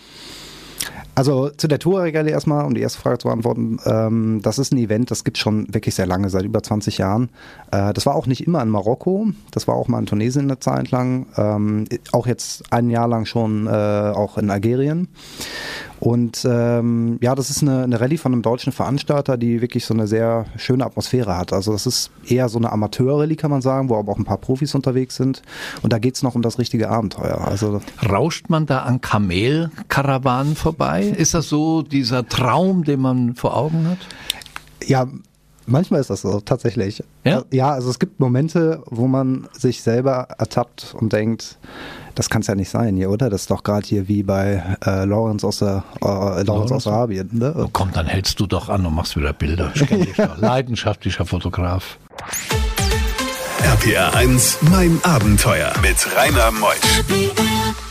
also 1.17 1.49
zu 1.49 1.67
der 1.67 1.79
Tourregalie 1.79 2.31
erstmal, 2.31 2.63
um 2.63 2.75
die 2.75 2.81
erste 2.81 2.99
Frage 2.99 3.17
zu 3.17 3.27
beantworten. 3.27 3.79
Ähm, 3.85 4.39
das 4.43 4.59
ist 4.59 4.71
ein 4.71 4.77
Event, 4.77 5.09
das 5.09 5.23
gibt 5.23 5.39
schon 5.39 5.73
wirklich 5.73 5.95
sehr 5.95 6.05
lange, 6.05 6.29
seit 6.29 6.43
über 6.43 6.61
20 6.61 6.99
Jahren. 6.99 7.29
Äh, 7.71 7.91
das 7.93 8.05
war 8.05 8.13
auch 8.13 8.27
nicht 8.27 8.45
immer 8.45 8.61
in 8.61 8.69
Marokko, 8.69 9.29
das 9.49 9.67
war 9.67 9.73
auch 9.73 9.87
mal 9.87 9.97
in 9.97 10.05
Tunesien 10.05 10.43
eine 10.43 10.59
Zeit 10.59 10.91
lang. 10.91 11.25
Ähm, 11.35 11.85
auch 12.11 12.27
jetzt 12.27 12.71
ein 12.71 12.91
Jahr 12.91 13.07
lang 13.07 13.25
schon 13.25 13.65
äh, 13.65 13.71
auch 13.71 14.37
in 14.37 14.51
Algerien. 14.51 15.07
Und 15.99 16.45
ähm, 16.49 17.17
ja, 17.21 17.33
das 17.35 17.49
ist 17.49 17.61
eine, 17.61 17.83
eine 17.83 17.99
Rallye 17.99 18.17
von 18.17 18.33
einem 18.33 18.41
deutschen 18.41 18.71
Veranstalter, 18.71 19.37
die 19.37 19.61
wirklich 19.61 19.85
so 19.85 19.93
eine 19.93 20.07
sehr 20.07 20.45
schöne 20.57 20.85
Atmosphäre 20.85 21.37
hat. 21.37 21.53
Also 21.53 21.71
das 21.71 21.87
ist 21.87 22.11
eher 22.27 22.49
so 22.49 22.59
eine 22.59 22.71
Amateur-Rallye, 22.71 23.35
kann 23.35 23.51
man 23.51 23.61
sagen, 23.61 23.89
wo 23.89 23.95
aber 23.95 24.11
auch 24.11 24.19
ein 24.19 24.25
paar 24.25 24.37
Profis 24.37 24.75
unterwegs 24.75 25.15
sind. 25.15 25.41
Und 25.81 25.93
da 25.93 25.99
geht's 25.99 26.23
noch 26.23 26.35
um 26.35 26.41
das 26.41 26.59
richtige 26.59 26.89
Abenteuer. 26.89 27.41
Also 27.45 27.81
Rauscht 28.07 28.49
man 28.49 28.65
da 28.65 28.79
an 28.79 29.01
Kamelkarawanen 29.01 30.55
vorbei? 30.55 31.03
Ist 31.03 31.33
das 31.33 31.49
so 31.49 31.81
dieser 31.81 32.27
Traum, 32.27 32.83
den 32.83 32.99
man 32.99 33.35
vor 33.35 33.57
Augen 33.57 33.87
hat? 33.87 33.97
Ja, 34.85 35.07
manchmal 35.67 35.99
ist 36.01 36.09
das 36.09 36.21
so, 36.21 36.39
tatsächlich. 36.39 37.03
Ja? 37.23 37.43
Ja, 37.51 37.69
also 37.71 37.89
es 37.89 37.99
gibt 37.99 38.19
Momente, 38.19 38.81
wo 38.87 39.07
man 39.07 39.47
sich 39.51 39.81
selber 39.83 40.27
ertappt 40.39 40.95
und 40.99 41.13
denkt, 41.13 41.57
das 42.15 42.29
kann 42.31 42.41
es 42.41 42.47
ja 42.47 42.55
nicht 42.55 42.69
sein 42.69 42.95
hier, 42.95 43.11
oder? 43.11 43.29
Das 43.29 43.41
ist 43.41 43.51
doch 43.51 43.61
gerade 43.63 43.85
hier 43.85 44.07
wie 44.07 44.23
bei 44.23 44.63
äh, 44.85 45.05
Lawrence 45.05 45.45
aus 45.45 45.59
der 45.59 45.83
äh, 46.01 46.41
Lawrence 46.43 46.73
aus 46.73 46.87
Arabien, 46.87 47.29
Oh, 47.33 47.37
ne? 47.37 47.69
komm, 47.73 47.91
dann 47.93 48.07
hältst 48.07 48.39
du 48.39 48.47
doch 48.47 48.69
an 48.69 48.85
und 48.85 48.95
machst 48.95 49.15
wieder 49.15 49.33
Bilder. 49.33 49.71
Ich 49.75 50.15
doch. 50.15 50.37
Leidenschaftlicher 50.39 51.25
Fotograf. 51.25 51.99
RPR 53.63 54.15
1, 54.15 54.59
mein 54.71 54.99
Abenteuer 55.03 55.73
mit 55.81 55.95
Rainer 56.15 56.51
Meusch. 56.51 57.86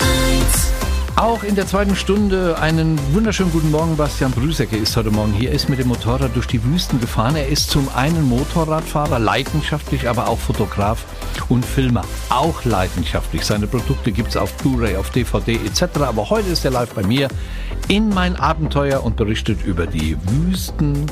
Auch 1.17 1.45
in 1.45 1.55
der 1.55 1.67
zweiten 1.67 1.97
Stunde 1.97 2.59
einen 2.59 2.99
wunderschönen 3.15 3.51
guten 3.51 3.71
Morgen. 3.71 3.97
Bastian 3.97 4.33
Brüsecke 4.33 4.77
ist 4.77 4.95
heute 4.99 5.11
Morgen 5.11 5.33
hier. 5.33 5.49
Er 5.49 5.55
ist 5.55 5.71
mit 5.71 5.79
dem 5.79 5.89
Motorrad 5.89 6.37
durch 6.37 6.47
die 6.47 6.63
Wüsten 6.63 7.01
gefahren. 7.01 7.37
Er 7.37 7.49
ist 7.49 7.71
zum 7.71 7.89
einen 7.97 8.29
Motorradfahrer, 8.29 9.19
leidenschaftlich, 9.19 10.11
aber 10.11 10.29
auch 10.29 10.39
Fotograf 10.39 11.07
und 11.49 11.65
Filmer. 11.65 12.05
Auch 12.29 12.67
leidenschaftlich. 12.67 13.47
Seine 13.47 13.67
Produkte 13.67 14.13
gibt 14.13 14.29
es 14.29 14.37
auf 14.37 14.53
Blu-ray, 14.59 14.97
auf 14.97 15.09
DVD 15.09 15.55
etc. 15.55 16.01
Aber 16.01 16.29
heute 16.29 16.51
ist 16.51 16.67
er 16.67 16.71
live 16.73 16.93
bei 16.93 17.03
mir 17.03 17.29
in 17.89 18.11
mein 18.11 18.37
Abenteuer 18.37 19.03
und 19.03 19.17
berichtet 19.17 19.65
über 19.65 19.87
die 19.87 20.19
Wüsten 20.23 21.07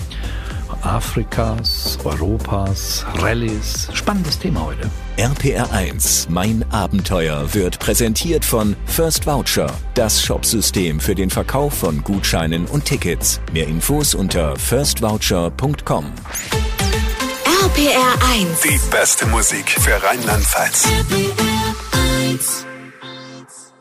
Afrikas, 0.82 1.98
Europas, 2.04 3.04
Rallyes. 3.14 3.88
Spannendes 3.92 4.38
Thema 4.38 4.66
heute. 4.66 4.90
RPR 5.16 5.70
1, 5.72 6.28
mein 6.28 6.64
Abenteuer 6.70 7.54
wird 7.54 7.78
präsentiert 7.78 8.44
von 8.44 8.76
First 8.86 9.26
Voucher, 9.26 9.72
das 9.94 10.22
Shopsystem 10.22 11.00
für 11.00 11.14
den 11.14 11.30
Verkauf 11.30 11.74
von 11.74 12.02
Gutscheinen 12.02 12.66
und 12.66 12.84
Tickets. 12.84 13.40
Mehr 13.52 13.66
Infos 13.66 14.14
unter 14.14 14.56
firstvoucher.com. 14.56 16.12
RPR 17.64 18.14
1. 18.34 18.60
Die 18.62 18.80
beste 18.90 19.26
Musik 19.26 19.70
für 19.70 20.02
Rheinland-Pfalz. 20.02 20.88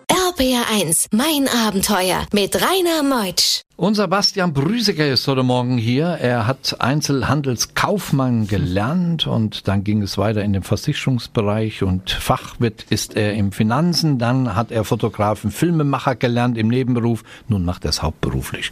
RPR 0.10 0.66
1, 0.72 1.08
mein 1.12 1.48
Abenteuer 1.48 2.26
mit 2.32 2.56
Rainer 2.56 3.04
Meutsch. 3.04 3.62
Unser 3.84 4.08
Bastian 4.08 4.54
Brüsecker 4.54 5.12
ist 5.12 5.28
heute 5.28 5.44
Morgen 5.44 5.78
hier. 5.78 6.06
Er 6.06 6.48
hat 6.48 6.80
Einzelhandelskaufmann 6.80 8.48
gelernt 8.48 9.28
und 9.28 9.68
dann 9.68 9.84
ging 9.84 10.02
es 10.02 10.18
weiter 10.18 10.42
in 10.42 10.54
den 10.54 10.64
Versicherungsbereich 10.64 11.84
und 11.84 12.10
Fachwirt 12.10 12.86
ist 12.90 13.18
er 13.18 13.34
im 13.34 13.52
Finanzen. 13.52 14.20
Dann 14.20 14.56
hat 14.56 14.72
er 14.72 14.86
Fotografen, 14.86 15.52
Filmemacher 15.52 16.16
gelernt 16.16 16.58
im 16.58 16.70
Nebenberuf. 16.70 17.26
Nun 17.50 17.66
macht 17.66 17.84
er 17.84 17.90
es 17.90 18.02
hauptberuflich. 18.02 18.72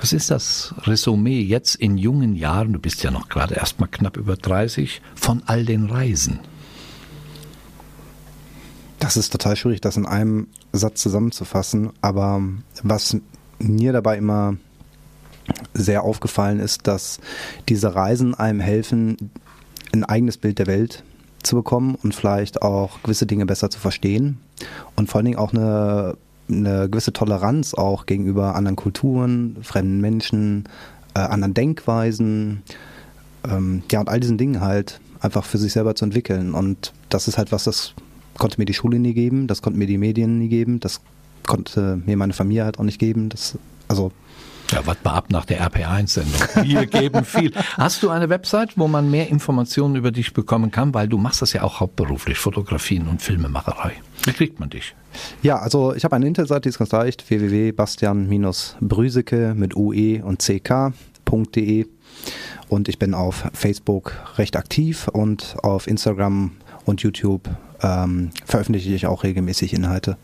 Was 0.00 0.12
ist 0.12 0.32
das 0.32 0.74
Resümee 0.82 1.42
jetzt 1.42 1.76
in 1.76 1.96
jungen 1.96 2.34
Jahren, 2.34 2.72
du 2.72 2.80
bist 2.80 3.04
ja 3.04 3.12
noch 3.12 3.28
gerade 3.28 3.54
erst 3.54 3.78
mal 3.78 3.86
knapp 3.86 4.16
über 4.16 4.34
30, 4.34 5.02
von 5.14 5.44
all 5.46 5.64
den 5.64 5.88
Reisen? 5.88 6.40
Das 8.98 9.16
ist 9.16 9.30
total 9.30 9.54
schwierig, 9.54 9.82
das 9.82 9.96
in 9.96 10.04
einem 10.04 10.48
Satz 10.72 11.00
zusammenzufassen. 11.00 11.90
Aber 12.00 12.42
was 12.82 13.16
mir 13.58 13.92
dabei 13.92 14.18
immer 14.18 14.56
sehr 15.74 16.02
aufgefallen 16.02 16.60
ist, 16.60 16.86
dass 16.86 17.20
diese 17.68 17.94
Reisen 17.94 18.34
einem 18.34 18.60
helfen, 18.60 19.16
ein 19.92 20.04
eigenes 20.04 20.36
Bild 20.38 20.58
der 20.58 20.66
Welt 20.66 21.04
zu 21.42 21.56
bekommen 21.56 21.94
und 21.94 22.14
vielleicht 22.14 22.62
auch 22.62 23.02
gewisse 23.02 23.26
Dinge 23.26 23.46
besser 23.46 23.70
zu 23.70 23.78
verstehen 23.78 24.38
und 24.96 25.08
vor 25.08 25.18
allen 25.18 25.26
Dingen 25.26 25.38
auch 25.38 25.52
eine, 25.52 26.16
eine 26.48 26.88
gewisse 26.90 27.12
Toleranz 27.12 27.74
auch 27.74 28.06
gegenüber 28.06 28.56
anderen 28.56 28.76
Kulturen, 28.76 29.58
fremden 29.62 30.00
Menschen, 30.00 30.64
äh, 31.14 31.20
anderen 31.20 31.54
Denkweisen, 31.54 32.62
ähm, 33.48 33.82
ja 33.90 34.00
und 34.00 34.08
all 34.08 34.20
diesen 34.20 34.38
Dingen 34.38 34.60
halt 34.60 35.00
einfach 35.20 35.44
für 35.44 35.58
sich 35.58 35.72
selber 35.72 35.94
zu 35.94 36.04
entwickeln. 36.04 36.54
Und 36.54 36.92
das 37.08 37.28
ist 37.28 37.38
halt 37.38 37.52
was, 37.52 37.64
das 37.64 37.94
konnte 38.36 38.60
mir 38.60 38.66
die 38.66 38.74
Schule 38.74 38.98
nie 38.98 39.14
geben, 39.14 39.46
das 39.46 39.62
konnten 39.62 39.78
mir 39.78 39.86
die 39.86 39.98
Medien 39.98 40.38
nie 40.38 40.48
geben, 40.48 40.80
das 40.80 41.00
konnte 41.46 42.00
mir 42.04 42.16
meine 42.16 42.32
Familie 42.32 42.64
halt 42.64 42.78
auch 42.78 42.84
nicht 42.84 42.98
geben, 42.98 43.28
das 43.28 43.58
also 43.88 44.10
Ja, 44.72 44.84
warte 44.84 45.00
mal 45.04 45.14
ab 45.14 45.26
nach 45.30 45.44
der 45.44 45.64
RP1-Sendung. 45.68 46.40
Wir 46.64 46.86
geben 46.86 47.24
viel. 47.24 47.52
Hast 47.76 48.02
du 48.02 48.10
eine 48.10 48.28
Website, 48.28 48.76
wo 48.76 48.88
man 48.88 49.08
mehr 49.10 49.28
Informationen 49.28 49.94
über 49.94 50.10
dich 50.10 50.34
bekommen 50.34 50.72
kann? 50.72 50.92
Weil 50.92 51.06
du 51.08 51.18
machst 51.18 51.40
das 51.40 51.52
ja 51.52 51.62
auch 51.62 51.78
hauptberuflich, 51.78 52.38
Fotografien 52.38 53.06
und 53.06 53.22
Filmemacherei. 53.22 53.92
Wie 54.24 54.32
kriegt 54.32 54.58
man 54.58 54.70
dich? 54.70 54.96
Ja, 55.40 55.60
also 55.60 55.94
ich 55.94 56.02
habe 56.04 56.16
eine 56.16 56.26
Internetseite, 56.26 56.62
die 56.62 56.70
ist 56.70 56.78
ganz 56.78 56.90
leicht, 56.90 57.30
www.bastian-brüseke 57.30 59.54
mit 59.54 59.76
ue 59.76 60.24
und 60.24 60.40
ck.de 60.40 61.86
und 62.68 62.88
ich 62.88 62.98
bin 62.98 63.14
auf 63.14 63.48
Facebook 63.52 64.14
recht 64.36 64.56
aktiv 64.56 65.06
und 65.08 65.56
auf 65.62 65.86
Instagram 65.86 66.50
und 66.84 67.02
YouTube 67.02 67.48
ähm, 67.82 68.30
veröffentliche 68.44 68.92
ich 68.92 69.06
auch 69.06 69.22
regelmäßig 69.22 69.74
Inhalte. 69.74 70.16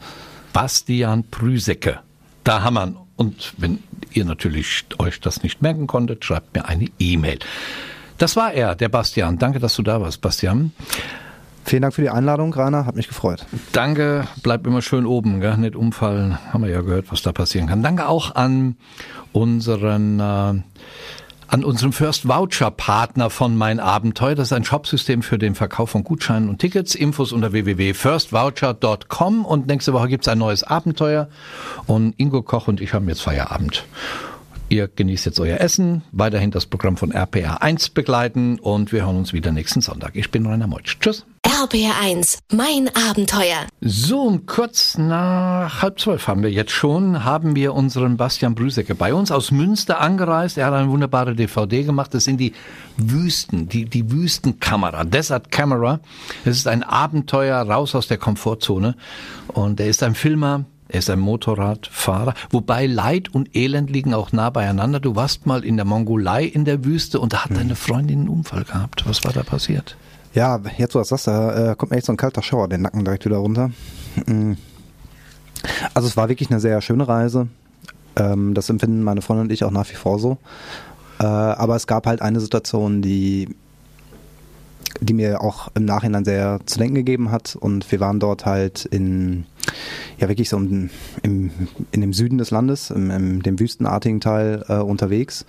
Bastian 0.53 1.25
Prüsecke. 1.25 2.01
Da 2.45 2.63
haben 2.63 2.75
wir. 2.75 2.95
Und 3.17 3.55
wenn 3.57 3.79
ihr 4.13 4.25
natürlich 4.25 4.85
euch 4.99 5.21
das 5.21 5.43
nicht 5.43 5.63
merken 5.63 5.87
konntet, 5.87 6.25
schreibt 6.25 6.55
mir 6.55 6.65
eine 6.67 6.89
E-Mail. 6.99 7.39
Das 8.19 8.37
war 8.37 8.53
er, 8.53 8.75
der 8.75 8.89
Bastian. 8.89 9.39
Danke, 9.39 9.59
dass 9.59 9.77
du 9.77 9.83
da 9.83 10.01
warst, 10.01 10.21
Bastian. 10.21 10.73
Vielen 11.65 11.83
Dank 11.83 11.95
für 11.95 12.03
die 12.03 12.11
Einladung, 12.11 12.53
Rainer, 12.53 12.87
hat 12.87 12.97
mich 12.97 13.07
gefreut. 13.07 13.47
Danke, 13.73 14.27
bleib 14.43 14.67
immer 14.67 14.83
schön 14.83 15.07
oben, 15.07 15.41
gell? 15.41 15.57
nicht 15.57 15.77
umfallen. 15.77 16.37
Haben 16.53 16.65
wir 16.65 16.71
ja 16.71 16.81
gehört, 16.81 17.13
was 17.13 17.23
da 17.23 17.33
passieren 17.33 17.69
kann. 17.69 17.83
Danke 17.83 18.09
auch 18.09 18.35
an 18.35 18.77
unseren 19.33 20.19
äh, 20.19 20.63
an 21.53 21.65
unserem 21.65 21.93
First 21.93 22.27
Voucher 22.27 22.71
Partner 22.71 23.29
von 23.29 23.55
Mein 23.59 23.79
Abenteuer. 23.79 24.35
Das 24.35 24.49
ist 24.49 24.53
ein 24.55 24.65
Shopsystem 24.65 25.23
für 25.23 25.37
den 25.37 25.55
Verkauf 25.55 25.91
von 25.91 26.03
Gutscheinen 26.03 26.49
und 26.49 26.61
Tickets. 26.61 26.95
Infos 26.95 27.31
unter 27.31 27.53
www.firstvoucher.com 27.53 29.45
und 29.45 29.67
nächste 29.67 29.93
Woche 29.93 30.09
gibt's 30.09 30.29
ein 30.29 30.39
neues 30.39 30.65
Abenteuer 30.65 31.29
und 31.87 32.15
Ingo 32.17 32.41
Koch 32.41 32.69
und 32.69 32.81
ich 32.81 32.95
haben 32.95 33.07
jetzt 33.07 33.21
Feierabend. 33.21 33.85
Ihr 34.71 34.89
genießt 34.89 35.27
jetzt 35.27 35.41
euer 35.41 35.61
Essen, 35.61 36.01
weiterhin 36.11 36.51
das 36.51 36.65
Programm 36.65 36.97
von 36.97 37.13
RPR 37.13 37.61
1 37.61 37.91
begleiten 37.91 38.59
und 38.59 38.91
wir 38.91 39.05
hören 39.05 39.19
uns 39.19 39.35
wieder 39.35 39.53
nächsten 39.53 39.83
Sonntag. 39.83 40.17
Ich 40.17 40.31
bin 40.31 40.47
Rainer 40.47 40.67
Meutsch. 40.67 40.97
Tschüss. 41.01 41.27
RPR 41.62 41.95
1, 42.00 42.40
mein 42.52 42.90
Abenteuer. 43.09 43.69
So, 43.81 44.23
um 44.23 44.47
kurz 44.47 44.99
nach 44.99 45.81
halb 45.81 46.00
zwölf 46.00 46.26
haben 46.26 46.42
wir 46.42 46.50
jetzt 46.50 46.73
schon, 46.73 47.23
haben 47.23 47.54
wir 47.54 47.75
unseren 47.75 48.16
Bastian 48.16 48.57
Brüsecke 48.57 48.97
bei 48.97 49.14
uns 49.14 49.31
aus 49.31 49.52
Münster 49.52 50.00
angereist. 50.00 50.59
Er 50.59 50.66
hat 50.66 50.75
eine 50.75 50.90
wunderbare 50.90 51.37
DVD 51.37 51.85
gemacht. 51.85 52.14
Das 52.14 52.25
sind 52.25 52.38
die 52.38 52.52
Wüsten, 52.97 53.69
die, 53.69 53.85
die 53.85 54.11
Wüstenkamera, 54.11 55.04
Desert 55.04 55.52
Camera. 55.52 56.00
Es 56.45 56.57
ist 56.57 56.66
ein 56.66 56.83
Abenteuer 56.83 57.59
raus 57.59 57.95
aus 57.95 58.09
der 58.09 58.19
Komfortzone. 58.19 58.97
Und 59.47 59.78
er 59.78 59.87
ist 59.87 60.02
ein 60.02 60.16
Filmer, 60.16 60.64
er 60.88 60.99
ist 60.99 61.11
ein 61.11 61.21
Motorradfahrer, 61.21 62.35
wobei 62.50 62.87
Leid 62.87 63.33
und 63.33 63.54
Elend 63.54 63.88
liegen 63.88 64.14
auch 64.14 64.33
nah 64.33 64.50
beieinander. 64.50 64.99
Du 64.99 65.14
warst 65.14 65.47
mal 65.47 65.64
in 65.64 65.76
der 65.76 65.87
Mongolei 65.87 66.45
in 66.45 66.64
der 66.64 66.85
Wüste 66.85 67.21
und 67.21 67.35
da 67.35 67.45
hat 67.45 67.57
deine 67.57 67.76
Freundin 67.76 68.21
einen 68.21 68.28
Unfall 68.28 68.64
gehabt. 68.64 69.04
Was 69.07 69.23
war 69.23 69.33
da 69.33 69.45
passiert? 69.45 69.97
Ja, 70.35 70.61
jetzt 70.79 70.95
wo 70.95 70.99
das 70.99 71.09
sagst, 71.09 71.27
da 71.27 71.73
äh, 71.73 71.77
kommt 71.77 71.91
mir 71.91 71.99
echt 71.99 72.07
so 72.07 72.12
ein 72.12 72.17
kalter 72.17 72.43
Schauer 72.43 72.69
den 72.69 72.83
Nacken 72.83 73.05
direkt 73.05 73.25
wieder 73.25 73.37
runter. 73.37 73.71
Mm. 74.27 74.53
Also 75.95 76.09
es 76.09 76.17
war 76.17 76.29
wirklich 76.29 76.51
eine 76.51 76.61
sehr 76.61 76.81
schöne 76.81 77.07
Reise. 77.07 77.49
Ähm, 78.17 78.55
das 78.55 78.69
empfinden 78.71 79.03
meine 79.03 79.23
Freundin 79.23 79.47
und 79.47 79.53
ich 79.53 79.65
auch 79.65 79.71
nach 79.71 79.89
wie 79.91 79.95
vor 79.95 80.19
so. 80.19 80.39
Äh, 81.21 81.25
aber 81.25 81.77
es 81.77 81.87
gab 81.87 82.07
halt 82.07 82.23
eine 82.23 82.41
Situation, 82.41 83.03
die, 83.03 83.55
die 85.01 85.15
mir 85.15 85.41
auch 85.41 85.69
im 85.75 85.85
Nachhinein 85.85 86.25
sehr 86.25 86.61
zu 86.67 86.79
denken 86.79 86.95
gegeben 86.95 87.31
hat. 87.31 87.57
Und 87.59 87.91
wir 87.93 88.01
waren 88.01 88.19
dort 88.19 88.47
halt 88.47 88.87
in, 88.87 89.45
ja 90.19 90.29
wirklich 90.29 90.49
so 90.49 90.57
im, 90.57 90.91
im, 91.23 91.51
in 91.91 92.01
dem 92.01 92.12
Süden 92.12 92.39
des 92.39 92.51
Landes, 92.51 92.91
im, 92.91 93.11
im 93.11 93.43
dem 93.43 93.61
wüstenartigen 93.61 94.21
Teil 94.21 94.65
äh, 94.69 94.77
unterwegs. 94.77 95.45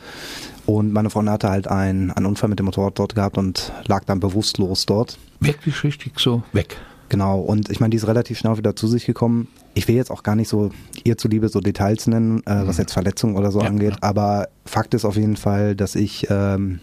Und 0.65 0.93
meine 0.93 1.09
Freundin 1.09 1.33
hatte 1.33 1.49
halt 1.49 1.67
einen, 1.67 2.11
einen 2.11 2.25
Unfall 2.25 2.49
mit 2.49 2.59
dem 2.59 2.65
Motorrad 2.65 2.97
dort 2.97 3.15
gehabt 3.15 3.37
und 3.37 3.71
lag 3.85 4.05
dann 4.05 4.19
bewusstlos 4.19 4.85
dort. 4.85 5.17
Wirklich 5.39 5.83
richtig 5.83 6.19
so 6.19 6.43
weg. 6.53 6.77
Genau, 7.09 7.39
und 7.41 7.69
ich 7.69 7.79
meine, 7.79 7.91
die 7.91 7.97
ist 7.97 8.07
relativ 8.07 8.39
schnell 8.39 8.57
wieder 8.57 8.75
zu 8.75 8.87
sich 8.87 9.05
gekommen. 9.05 9.47
Ich 9.75 9.87
will 9.87 9.95
jetzt 9.95 10.09
auch 10.09 10.23
gar 10.23 10.35
nicht 10.35 10.47
so 10.47 10.71
ihr 11.03 11.17
zuliebe 11.17 11.49
so 11.49 11.59
Details 11.59 12.07
nennen, 12.07 12.39
äh, 12.47 12.65
was 12.65 12.77
jetzt 12.77 12.93
Verletzungen 12.93 13.35
oder 13.35 13.51
so 13.51 13.59
Ja, 13.61 13.67
angeht, 13.67 13.91
ja. 13.91 13.97
aber 14.01 14.47
Fakt 14.65 14.93
ist 14.93 15.05
auf 15.05 15.15
jeden 15.15 15.35
Fall, 15.35 15.75
dass 15.75 15.95
ich 15.95 16.27
ähm, 16.29 16.79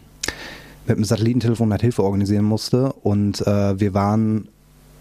mit 0.86 0.98
dem 0.98 1.04
Satellitentelefon 1.04 1.72
halt 1.72 1.80
Hilfe 1.80 2.04
organisieren 2.04 2.44
musste 2.44 2.92
und 2.92 3.44
äh, 3.46 3.80
wir 3.80 3.94
waren 3.94 4.48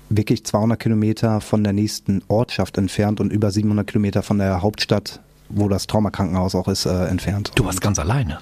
wirklich 0.09 0.43
200 0.45 0.79
Kilometer 0.79 1.41
von 1.41 1.63
der 1.63 1.73
nächsten 1.73 2.23
Ortschaft 2.27 2.77
entfernt 2.79 3.19
und 3.19 3.31
über 3.31 3.51
700 3.51 3.85
Kilometer 3.85 4.23
von 4.23 4.39
der 4.39 4.61
Hauptstadt, 4.63 5.19
wo 5.49 5.67
das 5.67 5.87
Traumakrankenhaus 5.87 6.55
auch 6.55 6.67
ist, 6.67 6.85
äh, 6.85 7.05
entfernt. 7.07 7.51
Du 7.55 7.65
warst 7.65 7.81
ganz 7.81 7.99
alleine. 7.99 8.39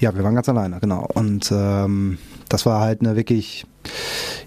Ja, 0.00 0.14
wir 0.14 0.22
waren 0.24 0.34
ganz 0.34 0.48
alleine, 0.48 0.78
genau. 0.80 1.08
Und 1.14 1.50
ähm, 1.52 2.18
das 2.48 2.66
war 2.66 2.80
halt 2.80 3.00
eine 3.00 3.16
wirklich, 3.16 3.64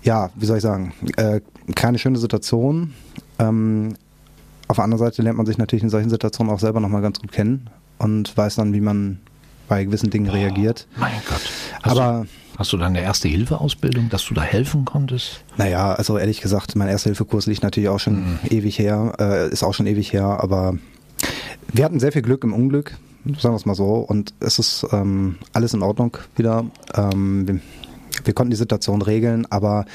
ja, 0.03 0.29
wie 0.35 0.45
soll 0.45 0.57
ich 0.57 0.63
sagen, 0.63 0.93
äh, 1.17 1.41
keine 1.75 1.97
schöne 1.99 2.17
Situation. 2.17 2.93
Ähm, 3.39 3.95
auf 4.67 4.75
der 4.75 4.83
anderen 4.83 5.03
Seite 5.03 5.21
lernt 5.21 5.37
man 5.37 5.45
sich 5.45 5.57
natürlich 5.57 5.83
in 5.83 5.89
solchen 5.89 6.09
Situationen 6.09 6.53
auch 6.53 6.59
selber 6.59 6.79
nochmal 6.79 7.01
ganz 7.01 7.19
gut 7.19 7.31
kennen 7.31 7.69
und 7.97 8.35
weiß 8.35 8.55
dann, 8.55 8.73
wie 8.73 8.81
man 8.81 9.19
bei 9.67 9.83
gewissen 9.83 10.09
Dingen 10.09 10.29
reagiert. 10.29 10.87
Mein 10.97 11.11
Gott. 11.27 11.41
Hast 11.83 11.97
Aber 11.97 12.25
du, 12.25 12.59
hast 12.59 12.73
du 12.73 12.77
deine 12.77 13.01
erste 13.01 13.27
Hilfeausbildung, 13.27 14.09
dass 14.09 14.25
du 14.25 14.33
da 14.33 14.41
helfen 14.41 14.85
konntest? 14.85 15.41
naja, 15.57 15.93
also 15.93 16.17
ehrlich 16.17 16.41
gesagt, 16.41 16.75
mein 16.75 16.87
Erste-Hilfe-Kurs 16.87 17.47
liegt 17.47 17.63
natürlich 17.63 17.89
auch 17.89 17.99
schon 17.99 18.39
ewig 18.49 18.77
her, 18.79 19.13
äh, 19.19 19.49
ist 19.49 19.63
auch 19.63 19.73
schon 19.73 19.87
ewig 19.87 20.13
her, 20.13 20.37
aber 20.41 20.77
wir 21.73 21.85
hatten 21.85 21.99
sehr 21.99 22.11
viel 22.11 22.21
Glück 22.21 22.43
im 22.43 22.53
Unglück, 22.53 22.97
sagen 23.25 23.53
wir 23.53 23.57
es 23.57 23.65
mal 23.65 23.75
so, 23.75 23.95
und 23.95 24.33
es 24.39 24.59
ist 24.59 24.85
ähm, 24.91 25.37
alles 25.53 25.73
in 25.73 25.83
Ordnung 25.83 26.17
wieder. 26.35 26.65
Ähm, 26.95 27.47
wir, 27.47 27.59
wir 28.23 28.33
konnten 28.33 28.51
die 28.51 28.57
Situation 28.57 29.01
regeln, 29.01 29.45
aber 29.49 29.85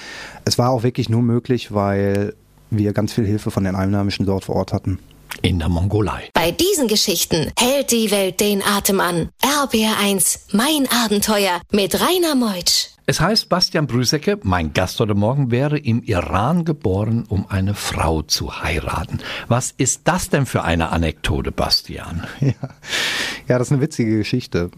es 0.45 0.59
war 0.59 0.71
auch 0.71 0.83
wirklich 0.83 1.09
nur 1.09 1.23
möglich, 1.23 1.73
weil 1.73 2.35
wir 2.71 2.93
ganz 2.93 3.12
viel 3.12 3.26
Hilfe 3.26 3.50
von 3.50 3.64
den 3.64 3.75
Einheimischen 3.75 4.26
dort 4.26 4.45
vor 4.45 4.57
Ort 4.57 4.73
hatten. 4.73 4.99
In 5.41 5.59
der 5.59 5.69
Mongolei. 5.69 6.31
Bei 6.35 6.50
diesen 6.50 6.88
Geschichten 6.88 7.50
hält 7.59 7.91
die 7.91 8.11
Welt 8.11 8.38
den 8.41 8.62
Atem 8.62 9.00
an. 9.00 9.31
RBR1, 9.43 10.38
mein 10.52 10.87
Abenteuer 11.05 11.61
mit 11.73 12.00
Rainer 12.00 12.35
Meutsch. 12.35 12.91
Es 13.04 13.21
heißt, 13.21 13.49
Bastian 13.49 13.88
Brüsecke, 13.88 14.38
mein 14.44 14.73
Gast 14.75 15.00
heute 15.00 15.16
Morgen, 15.16 15.50
wäre 15.50 15.76
im 15.76 16.04
Iran 16.04 16.64
geboren, 16.64 17.25
um 17.28 17.47
eine 17.49 17.75
Frau 17.75 18.23
zu 18.23 18.62
heiraten. 18.62 19.18
Was 19.49 19.73
ist 19.76 20.02
das 20.04 20.30
denn 20.30 20.47
für 20.47 20.62
eine 20.62 20.90
Anekdote, 20.90 21.50
Bastian? 21.50 22.25
Ja. 22.40 22.52
ja, 23.49 23.59
das 23.59 23.68
ist 23.68 23.73
eine 23.73 23.82
witzige 23.82 24.18
Geschichte. 24.18 24.71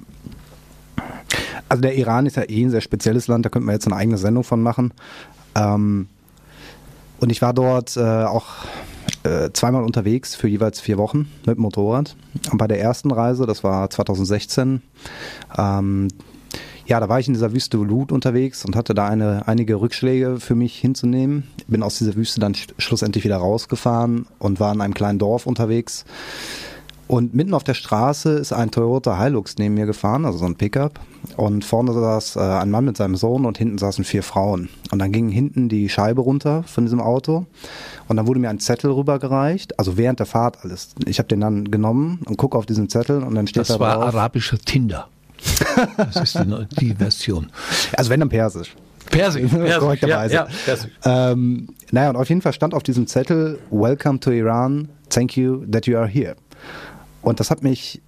Also 1.69 1.83
der 1.83 1.97
Iran 1.97 2.25
ist 2.25 2.37
ja 2.37 2.49
eh 2.49 2.65
ein 2.65 2.71
sehr 2.71 2.81
spezielles 2.81 3.27
Land, 3.29 3.45
da 3.45 3.51
könnte 3.51 3.67
man 3.67 3.75
jetzt 3.75 3.87
eine 3.87 3.97
eigene 3.97 4.17
Sendung 4.17 4.45
von 4.45 4.63
machen. 4.63 4.95
Ähm, 5.55 6.09
und 7.21 7.31
ich 7.31 7.43
war 7.43 7.53
dort 7.53 7.97
äh, 7.99 8.01
auch 8.01 8.47
äh, 9.25 9.51
zweimal 9.53 9.83
unterwegs 9.83 10.35
für 10.35 10.49
jeweils 10.49 10.81
vier 10.81 10.97
Wochen 10.97 11.31
mit 11.45 11.59
Motorrad. 11.59 12.17
Und 12.51 12.57
bei 12.57 12.69
der 12.69 12.81
ersten 12.81 13.11
Reise, 13.11 13.45
das 13.45 13.65
war 13.65 13.91
2016, 13.91 14.83
ähm, 15.59 16.09
ja, 16.87 17.01
da 17.01 17.09
war 17.09 17.19
ich 17.19 17.27
in 17.27 17.35
dieser 17.35 17.53
Wüste 17.53 17.77
Lut 17.79 18.13
unterwegs 18.13 18.65
und 18.65 18.77
hatte 18.77 18.95
da 18.95 19.09
eine, 19.09 19.47
einige 19.49 19.81
Rückschläge 19.81 20.39
für 20.39 20.55
mich 20.55 20.77
hinzunehmen. 20.79 21.45
Bin 21.67 21.83
aus 21.83 21.99
dieser 21.99 22.15
Wüste 22.15 22.41
dann 22.41 22.55
sch 22.55 22.69
schlussendlich 22.79 23.25
wieder 23.25 23.37
rausgefahren 23.37 24.27
und 24.39 24.61
war 24.61 24.73
in 24.73 24.81
einem 24.81 24.95
kleinen 24.95 25.19
Dorf 25.19 25.47
unterwegs. 25.47 26.05
Und 27.07 27.35
mitten 27.35 27.53
auf 27.53 27.65
der 27.65 27.75
Straße 27.75 28.31
ist 28.31 28.53
ein 28.53 28.71
Toyota 28.71 29.19
Hilux 29.23 29.57
neben 29.59 29.75
mir 29.75 29.85
gefahren, 29.85 30.25
also 30.25 30.39
so 30.39 30.47
ein 30.47 30.57
Pickup. 30.57 31.01
Und 31.37 31.65
vorne 31.65 31.93
saß 31.93 32.37
äh, 32.37 32.41
ein 32.41 32.71
Mann 32.71 32.87
mit 32.87 32.97
seinem 32.97 33.17
Sohn 33.17 33.45
und 33.45 33.59
hinten 33.59 33.77
saßen 33.79 34.05
vier 34.05 34.23
Frauen. 34.23 34.71
Und 34.91 34.99
dann 34.99 35.13
ging 35.13 35.29
hinten 35.29 35.69
die 35.69 35.89
Scheibe 35.89 36.23
runter 36.23 36.63
von 36.65 36.85
diesem 36.85 37.01
Auto. 37.01 37.45
Und 38.09 38.17
dann 38.17 38.27
wurde 38.27 38.41
mir 38.41 38.49
ein 38.49 38.59
Zettel 38.59 38.91
rübergereicht, 38.91 39.79
also 39.79 39.97
während 39.97 40.19
der 40.19 40.27
Fahrt 40.27 40.65
alles. 40.65 40.95
Ich 41.07 41.19
habe 41.19 41.29
den 41.29 41.41
dann 41.41 41.71
genommen 41.71 42.21
und 42.25 42.39
gucke 42.39 42.57
auf 42.57 42.67
diesen 42.67 42.89
Zettel 42.89 43.23
und 43.23 43.35
dann 43.35 43.47
steht 43.47 43.63
das 43.63 43.69
da 43.69 43.81
war 43.81 43.97
drauf. 43.97 44.15
arabischer 44.15 44.59
Tinder. 44.59 45.09
Das 45.97 46.17
ist 46.17 46.39
die, 46.39 46.67
die 46.79 46.95
Version. 46.95 47.51
Also 47.97 48.11
wenn 48.11 48.21
dann 48.21 48.29
Persisch. 48.29 48.75
Persisch, 49.11 49.43
Persisch 49.51 49.79
Korrekterweise. 49.79 50.35
Ja, 50.35 50.45
ja, 50.45 50.49
Persisch. 50.65 50.91
Ähm, 51.05 51.69
naja, 51.91 52.11
und 52.11 52.17
auf 52.17 52.29
jeden 52.29 52.43
Fall 52.43 52.53
stand 52.53 52.75
auf 52.75 52.83
diesem 52.83 53.07
Zettel, 53.07 53.59
Welcome 53.71 54.21
to 54.21 54.31
Iran, 54.31 54.89
thank 55.09 55.37
you 55.37 55.65
that 55.71 55.87
you 55.87 55.97
are 55.97 56.09
here. 56.09 56.37
Und 57.23 57.41
das 57.41 57.51
hat 57.51 57.63
mich 57.63 58.01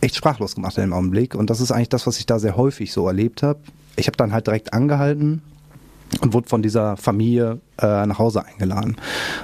echt 0.00 0.16
sprachlos 0.16 0.54
gemacht 0.54 0.76
in 0.76 0.84
dem 0.84 0.92
Augenblick. 0.92 1.34
Und 1.34 1.50
das 1.50 1.60
ist 1.60 1.70
eigentlich 1.72 1.88
das, 1.88 2.06
was 2.06 2.18
ich 2.18 2.26
da 2.26 2.38
sehr 2.38 2.56
häufig 2.56 2.92
so 2.92 3.06
erlebt 3.06 3.42
habe. 3.42 3.60
Ich 3.96 4.06
habe 4.06 4.16
dann 4.16 4.32
halt 4.32 4.46
direkt 4.46 4.72
angehalten 4.72 5.42
und 6.20 6.32
wurde 6.32 6.48
von 6.48 6.62
dieser 6.62 6.96
Familie 6.96 7.60
äh, 7.78 8.06
nach 8.06 8.18
Hause 8.18 8.44
eingeladen. 8.44 8.96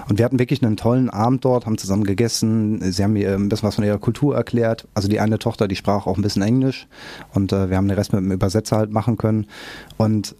Und 0.08 0.18
wir 0.18 0.24
hatten 0.24 0.38
wirklich 0.38 0.62
einen 0.62 0.76
tollen 0.76 1.10
Abend 1.10 1.44
dort, 1.44 1.66
haben 1.66 1.78
zusammen 1.78 2.04
gegessen. 2.04 2.92
Sie 2.92 3.02
haben 3.02 3.14
mir 3.14 3.34
ein 3.34 3.48
bisschen 3.48 3.66
was 3.68 3.74
von 3.74 3.84
ihrer 3.84 3.98
Kultur 3.98 4.36
erklärt. 4.36 4.86
Also 4.94 5.08
die 5.08 5.20
eine 5.20 5.38
Tochter, 5.38 5.68
die 5.68 5.76
sprach 5.76 6.06
auch 6.06 6.16
ein 6.16 6.22
bisschen 6.22 6.42
Englisch 6.42 6.86
und 7.34 7.52
äh, 7.52 7.70
wir 7.70 7.76
haben 7.76 7.88
den 7.88 7.96
Rest 7.96 8.12
mit 8.12 8.22
dem 8.22 8.32
Übersetzer 8.32 8.76
halt 8.76 8.92
machen 8.92 9.16
können. 9.16 9.46
Und 9.96 10.34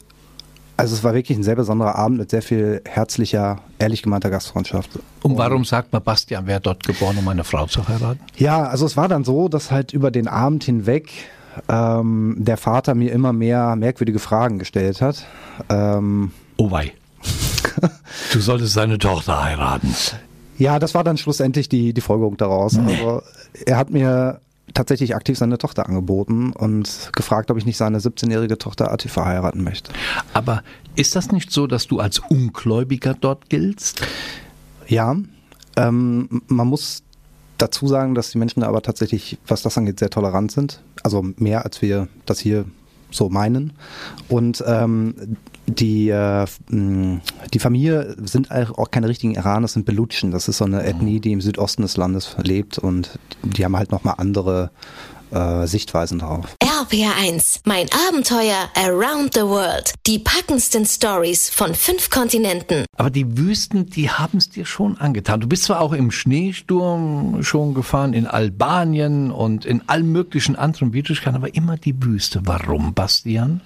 also 0.81 0.95
es 0.95 1.05
war 1.05 1.13
wirklich 1.13 1.37
ein 1.37 1.43
sehr 1.43 1.57
besonderer 1.57 1.97
Abend 1.97 2.17
mit 2.17 2.31
sehr 2.31 2.41
viel 2.41 2.81
herzlicher, 2.87 3.59
ehrlich 3.79 4.03
gemeinter 4.03 4.31
Gastfreundschaft. 4.31 4.89
Und 5.23 5.37
warum 5.37 5.67
sagt 5.67 5.93
man, 5.93 6.03
Bastian 6.03 6.47
wäre 6.47 6.61
dort 6.61 6.85
geboren, 6.85 7.19
um 7.19 7.29
eine 7.29 7.45
Frau 7.45 7.67
zu 7.67 7.87
heiraten? 7.87 8.21
Ja, 8.37 8.63
also 8.63 8.87
es 8.87 8.97
war 8.97 9.07
dann 9.07 9.23
so, 9.23 9.49
dass 9.51 9.71
halt 9.71 9.93
über 9.93 10.11
den 10.11 10.27
Abend 10.27 10.65
hinweg 10.65 11.11
ähm, 11.69 12.37
der 12.39 12.57
Vater 12.57 12.95
mir 12.95 13.13
immer 13.13 13.33
mehr 13.33 13.77
merkwürdige 13.77 14.19
Fragen 14.19 14.59
gestellt 14.59 15.01
hat. 15.03 15.25
Ähm, 15.69 16.33
Oh 16.57 16.71
wei. 16.71 16.93
Du 18.33 18.41
solltest 18.41 18.75
seine 18.75 18.99
Tochter 18.99 19.43
heiraten. 19.43 19.95
ja, 20.59 20.79
das 20.79 20.95
war 20.95 21.05
dann 21.05 21.17
schlussendlich 21.17 21.69
die, 21.69 21.93
die 21.93 22.01
Folgerung 22.01 22.37
daraus. 22.37 22.77
Also 22.79 23.23
er 23.67 23.77
hat 23.77 23.91
mir 23.91 24.41
tatsächlich 24.75 25.15
aktiv 25.17 25.37
seine 25.39 25.59
Tochter 25.59 25.87
angeboten 25.89 26.53
und 26.53 27.11
gefragt, 27.15 27.51
ob 27.51 27.57
ich 27.57 27.67
nicht 27.67 27.77
seine 27.77 27.99
17-jährige 27.99 28.59
Tochter 28.59 28.93
Atifa 28.93 29.25
heiraten 29.25 29.65
möchte. 29.65 29.93
Aber 30.33 30.63
ist 30.97 31.17
das 31.17 31.33
nicht 31.33 31.51
so, 31.51 31.67
dass 31.67 31.87
du 31.87 31.99
als 31.99 32.19
Ungläubiger 32.21 33.15
dort 33.15 33.49
giltst? 33.49 34.03
Ja, 34.87 35.17
ähm, 35.77 36.43
man 36.49 36.67
muss 36.69 37.03
dazu 37.61 37.87
sagen, 37.87 38.15
dass 38.15 38.31
die 38.31 38.39
Menschen 38.39 38.63
aber 38.63 38.83
tatsächlich, 38.83 39.39
was 39.47 39.63
das 39.63 39.77
angeht, 39.77 39.99
sehr 39.99 40.11
tolerant 40.11 40.53
sind. 40.53 40.83
Also 41.03 41.23
mehr, 41.37 41.65
als 41.65 41.83
wir 41.83 42.09
das 42.27 42.41
hier 42.41 42.65
so 43.11 43.29
meinen. 43.29 43.73
Und 44.29 44.63
ähm, 44.67 45.37
die, 45.67 46.11
äh, 46.11 46.47
die 46.69 47.59
Familie 47.59 48.17
sind 48.25 48.51
auch 48.51 48.91
keine 48.91 49.09
richtigen 49.09 49.35
Iraner, 49.35 49.63
das 49.63 49.75
sind 49.75 49.87
Belutschen. 49.87 50.31
Das 50.31 50.49
ist 50.49 50.59
so 50.59 50.65
eine 50.65 50.85
Ethnie, 50.85 51.21
die 51.21 51.33
im 51.33 51.41
Südosten 51.41 51.83
des 51.83 51.97
Landes 51.97 52.37
lebt 52.43 52.79
und 52.79 53.19
die 53.43 53.65
haben 53.65 53.77
halt 53.77 53.93
nochmal 53.93 54.15
andere 54.19 54.71
äh, 55.31 55.67
Sichtweisen 55.67 56.19
drauf. 56.19 56.57
RPR1, 56.63 57.61
mein 57.65 57.87
Abenteuer 58.09 58.69
around 58.75 59.35
the 59.35 59.43
world. 59.43 59.95
Die 60.07 60.19
packendsten 60.19 60.87
Stories 60.87 61.51
von 61.51 61.75
fünf 61.75 62.11
Kontinenten. 62.11 62.85
Aber 62.97 63.11
die 63.11 63.37
Wüsten, 63.39 63.87
die 63.87 64.11
haben 64.11 64.39
es 64.39 64.51
dir 64.51 64.65
schon 64.65 64.99
angetan. 64.99 65.41
Du 65.41 65.49
bist 65.49 65.65
zwar 65.65 65.81
auch 65.81 65.93
im 65.93 66.11
Schneesturm 66.11 67.43
schon 67.43 67.75
gefahren, 67.75 68.13
in 68.13 68.27
Albanien 68.27 69.31
und 69.31 69.65
in 69.65 69.89
allen 69.89 70.11
möglichen 70.11 70.57
anderen 70.57 70.93
Widrigkeiten, 70.93 71.37
aber 71.37 71.55
immer 71.55 71.77
die 71.77 72.03
Wüste. 72.03 72.41
Warum, 72.45 72.95
Bastian? 72.95 73.61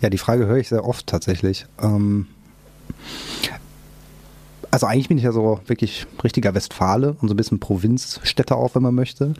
Ja, 0.00 0.10
die 0.10 0.18
Frage 0.18 0.46
höre 0.46 0.58
ich 0.58 0.68
sehr 0.68 0.84
oft 0.84 1.06
tatsächlich. 1.06 1.66
Ähm, 1.80 2.26
also 4.74 4.86
eigentlich 4.86 5.06
bin 5.06 5.18
ich 5.18 5.24
ja 5.24 5.30
so 5.30 5.60
wirklich 5.66 6.04
richtiger 6.24 6.52
Westfale 6.52 7.14
und 7.20 7.28
so 7.28 7.34
ein 7.34 7.36
bisschen 7.36 7.60
Provinzstädter 7.60 8.56
auch, 8.56 8.74
wenn 8.74 8.82
man 8.82 8.92
möchte. 8.92 9.34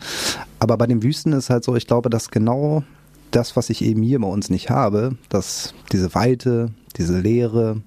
Aber 0.59 0.77
bei 0.77 0.87
den 0.87 1.03
Wüsten 1.03 1.33
ist 1.33 1.49
halt 1.49 1.65
so, 1.65 1.75
ich 1.75 1.87
glaube, 1.87 2.09
dass 2.09 2.31
genau 2.31 2.83
das, 3.31 3.57
was 3.57 3.69
ich 3.69 3.83
eben 3.83 4.01
hier 4.01 4.21
bei 4.21 4.29
uns 4.29 4.49
nicht 4.49 4.69
habe, 4.69 5.17
dass 5.27 5.73
diese 5.91 6.15
Weite, 6.15 6.71
diese 6.95 7.19
Leere, 7.19 7.81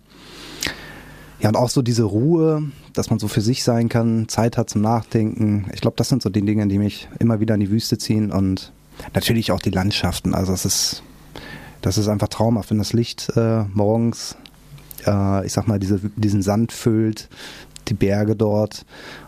ja 1.41 1.49
und 1.49 1.57
auch 1.57 1.71
so 1.71 1.81
diese 1.81 2.03
Ruhe, 2.03 2.65
dass 2.93 3.09
man 3.09 3.19
so 3.19 3.29
für 3.29 3.41
sich 3.41 3.65
sein 3.65 3.89
kann, 3.89 4.29
Zeit 4.29 4.59
hat 4.59 4.69
zum 4.69 4.83
Nachdenken. 4.83 5.71
Ich 5.73 5.81
glaube, 5.81 5.97
das 5.97 6.11
sind 6.11 6.21
so 6.21 6.29
die 6.29 6.45
Dinge, 6.45 6.67
die 6.67 6.77
mich 6.77 7.09
immer 7.19 7.41
wieder 7.41 7.55
in 7.55 7.61
die 7.61 7.71
Wüste 7.71 7.97
ziehen 7.97 8.31
und 8.31 8.75
natürlich 9.15 9.53
auch 9.53 9.63
die 9.63 9.71
Landschaften. 9.71 10.35
Also 10.35 10.53
es 10.53 10.67
ist, 10.67 11.03
das 11.81 11.97
ist 11.97 12.09
einfach 12.09 12.29
traumhaft, 12.29 12.71
wenn 12.71 12.79
das 12.79 12.93
Licht 12.93 13.33
äh, 13.37 13.65
morgens 13.73 14.37
äh, 15.07 15.47
ich 15.47 15.53
sag 15.53 15.67
mal, 15.67 15.79
diese, 15.79 16.01
diesen 16.17 16.43
Sand 16.43 16.73
füllt, 16.73 17.29
die 17.89 17.95
Berge 17.95 18.37
dort. 18.37 18.85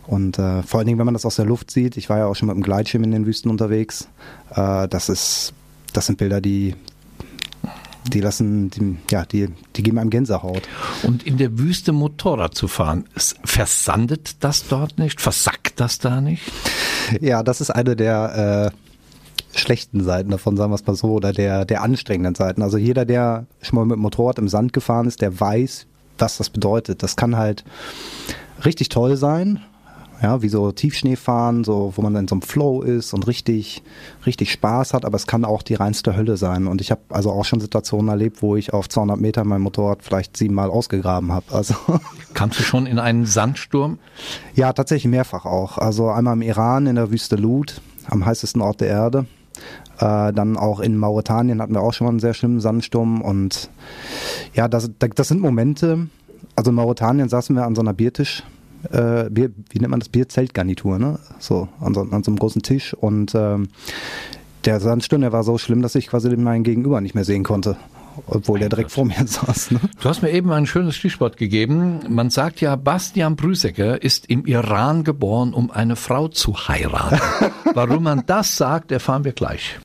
Und 0.07 0.39
äh, 0.39 0.63
vor 0.63 0.79
allen 0.79 0.87
Dingen, 0.87 0.99
wenn 0.99 1.07
man 1.07 1.15
das 1.15 1.27
aus 1.27 1.37
der 1.37 1.47
Luft 1.47 1.71
sieht, 1.71 1.97
ich 1.97 2.09
war 2.09 2.19
ja 2.19 2.27
auch 2.27 2.37
schon 2.37 2.49
mit 2.49 2.57
dem 2.57 2.63
Gleitschirm 2.63 3.05
in 3.05 3.11
den 3.11 3.27
Wüsten 3.27 3.51
unterwegs, 3.51 4.09
äh, 4.55 4.89
das 4.89 5.09
ist, 5.09 5.53
das 5.93 6.07
sind 6.07 6.19
Bilder, 6.19 6.41
die, 6.41 6.75
die 8.13 8.21
lassen, 8.21 8.71
die, 8.71 8.97
ja, 9.11 9.25
die, 9.25 9.49
die 9.77 9.83
geben 9.83 9.99
einem 9.99 10.11
Gänsehaut. 10.11 10.63
Und 11.03 11.25
in 11.25 11.39
der 11.39 11.59
Wüste 11.59 11.93
Motorrad 11.93 12.55
zu 12.55 12.69
fahren, 12.69 13.05
versandet 13.45 14.37
das 14.41 14.67
dort 14.69 14.99
nicht? 14.99 15.21
Versackt 15.21 15.81
das 15.81 15.99
da 15.99 16.21
nicht? 16.21 16.43
Ja, 17.21 17.43
das 17.43 17.61
ist 17.61 17.71
eine 17.71 17.97
der 17.97 18.73
äh, 18.73 18.90
schlechten 19.61 20.03
Seiten 20.03 20.31
davon, 20.31 20.57
sagen 20.57 20.71
wir 20.71 20.77
es 20.77 20.87
mal 20.87 20.97
so, 20.97 21.13
oder 21.13 21.33
der, 21.33 21.65
der 21.65 21.83
anstrengenden 21.83 22.35
Seiten. 22.35 22.63
Also 22.63 22.79
jeder, 22.79 23.05
der 23.05 23.47
schon 23.63 23.77
mal 23.77 23.85
mit 23.85 23.97
dem 23.97 24.03
Motorrad 24.03 24.39
im 24.39 24.49
Sand 24.49 24.73
gefahren 24.73 25.07
ist, 25.07 25.21
der 25.21 25.39
weiß, 25.39 25.87
was 26.19 26.39
das 26.39 26.51
bedeutet. 26.51 27.03
Das 27.03 27.17
kann 27.17 27.37
halt 27.37 27.65
richtig 28.65 28.89
toll 28.89 29.17
sein, 29.17 29.61
ja, 30.23 30.43
wie 30.43 30.49
so 30.49 30.71
Tiefschnee 30.71 31.17
fahren, 31.17 31.65
so, 31.65 31.95
wo 31.97 32.03
man 32.03 32.15
in 32.15 32.29
so 32.29 32.35
einem 32.35 32.43
Flow 32.43 32.83
ist 32.83 33.15
und 33.15 33.27
richtig, 33.27 33.83
richtig 34.27 34.53
Spaß 34.53 34.93
hat, 34.93 35.05
aber 35.05 35.17
es 35.17 35.27
kann 35.27 35.45
auch 35.45 35.63
die 35.63 35.75
reinste 35.75 36.15
Hölle 36.15 36.37
sein. 36.37 36.67
Und 36.67 36.81
ich 36.81 36.91
habe 36.91 37.01
also 37.09 37.31
auch 37.31 37.45
schon 37.45 37.61
Situationen 37.61 38.09
erlebt, 38.09 38.43
wo 38.43 38.57
ich 38.57 38.73
auf 38.75 38.89
200 38.89 39.19
Meter 39.19 39.45
mein 39.45 39.63
Motorrad 39.63 40.03
vielleicht 40.03 40.37
siebenmal 40.37 40.71
ausgegraben 40.71 41.33
habe. 41.33 41.47
Also 41.55 41.75
Kannst 42.35 42.59
du 42.59 42.63
schon 42.63 42.87
in 42.87 42.99
einen 42.99 43.25
Sandsturm? 43.27 43.99
ja, 44.55 44.73
tatsächlich 44.73 45.11
mehrfach 45.11 45.47
auch. 45.47 45.79
Also 45.79 46.11
einmal 46.11 46.35
im 46.35 46.43
Iran 46.43 46.87
in 46.87 46.97
der 46.97 47.11
Wüste 47.11 47.37
Lut, 47.37 47.81
am 48.07 48.27
heißesten 48.27 48.61
Ort 48.61 48.83
der 48.83 48.89
Erde. 48.89 49.27
Äh, 49.99 50.33
dann 50.33 50.57
auch 50.57 50.81
in 50.81 50.97
Mauretanien 50.97 51.61
hatten 51.61 51.75
wir 51.75 51.83
auch 51.83 51.93
schon 51.93 52.07
mal 52.07 52.11
einen 52.11 52.21
sehr 52.21 52.35
schlimmen 52.35 52.61
Sandsturm. 52.61 53.21
Und 53.21 53.71
ja, 54.55 54.69
das, 54.69 54.91
das 54.99 55.29
sind 55.29 55.41
Momente. 55.41 56.09
Also 56.57 56.71
in 56.71 56.75
Mauretanien 56.75 57.29
saßen 57.29 57.55
wir 57.55 57.65
an 57.65 57.75
so 57.75 57.83
einer 57.83 57.93
Biertisch, 57.93 58.43
äh, 58.91 59.29
Bier, 59.31 59.51
wie 59.71 59.79
nennt 59.79 59.91
man 59.91 60.01
das? 60.01 60.09
Bierzeltgarnitur, 60.09 60.99
ne? 60.99 61.19
So, 61.39 61.69
an 61.81 61.95
so, 61.95 62.01
an 62.01 62.23
so 62.23 62.31
einem 62.31 62.39
großen 62.39 62.63
Tisch. 62.63 62.95
Und 62.95 63.35
ähm, 63.35 63.69
der 64.65 64.81
Sandsturm, 64.81 65.21
der 65.21 65.33
war 65.33 65.45
so 65.45 65.59
schlimm, 65.59 65.83
dass 65.83 65.95
ich 65.95 66.07
quasi 66.07 66.35
meinen 66.37 66.65
Gegenüber 66.65 67.01
nicht 67.01 67.15
mehr 67.15 67.25
sehen 67.25 67.45
konnte. 67.45 67.77
Obwohl 68.27 68.59
der 68.59 68.69
direkt 68.69 68.91
vor 68.91 69.05
mir 69.05 69.27
saß. 69.27 69.73
Ne? 69.73 69.81
Du 70.01 70.09
hast 70.09 70.23
mir 70.23 70.31
eben 70.31 70.51
ein 70.53 70.67
schönes 70.67 70.97
Stichwort 70.97 71.37
gegeben. 71.37 72.01
Man 72.09 72.31
sagt 72.31 72.61
ja, 72.61 72.77
Bastian 72.77 73.37
Brüsecker 73.37 74.03
ist 74.03 74.27
im 74.27 74.47
Iran 74.47 75.05
geboren, 75.05 75.55
um 75.55 75.71
eine 75.71 75.97
Frau 75.97 76.29
zu 76.29 76.57
heiraten. 76.69 77.21
Warum 77.75 78.05
man 78.05 78.25
das 78.27 78.57
sagt, 78.57 78.93
erfahren 78.93 79.25
wir 79.25 79.33
gleich. 79.33 79.79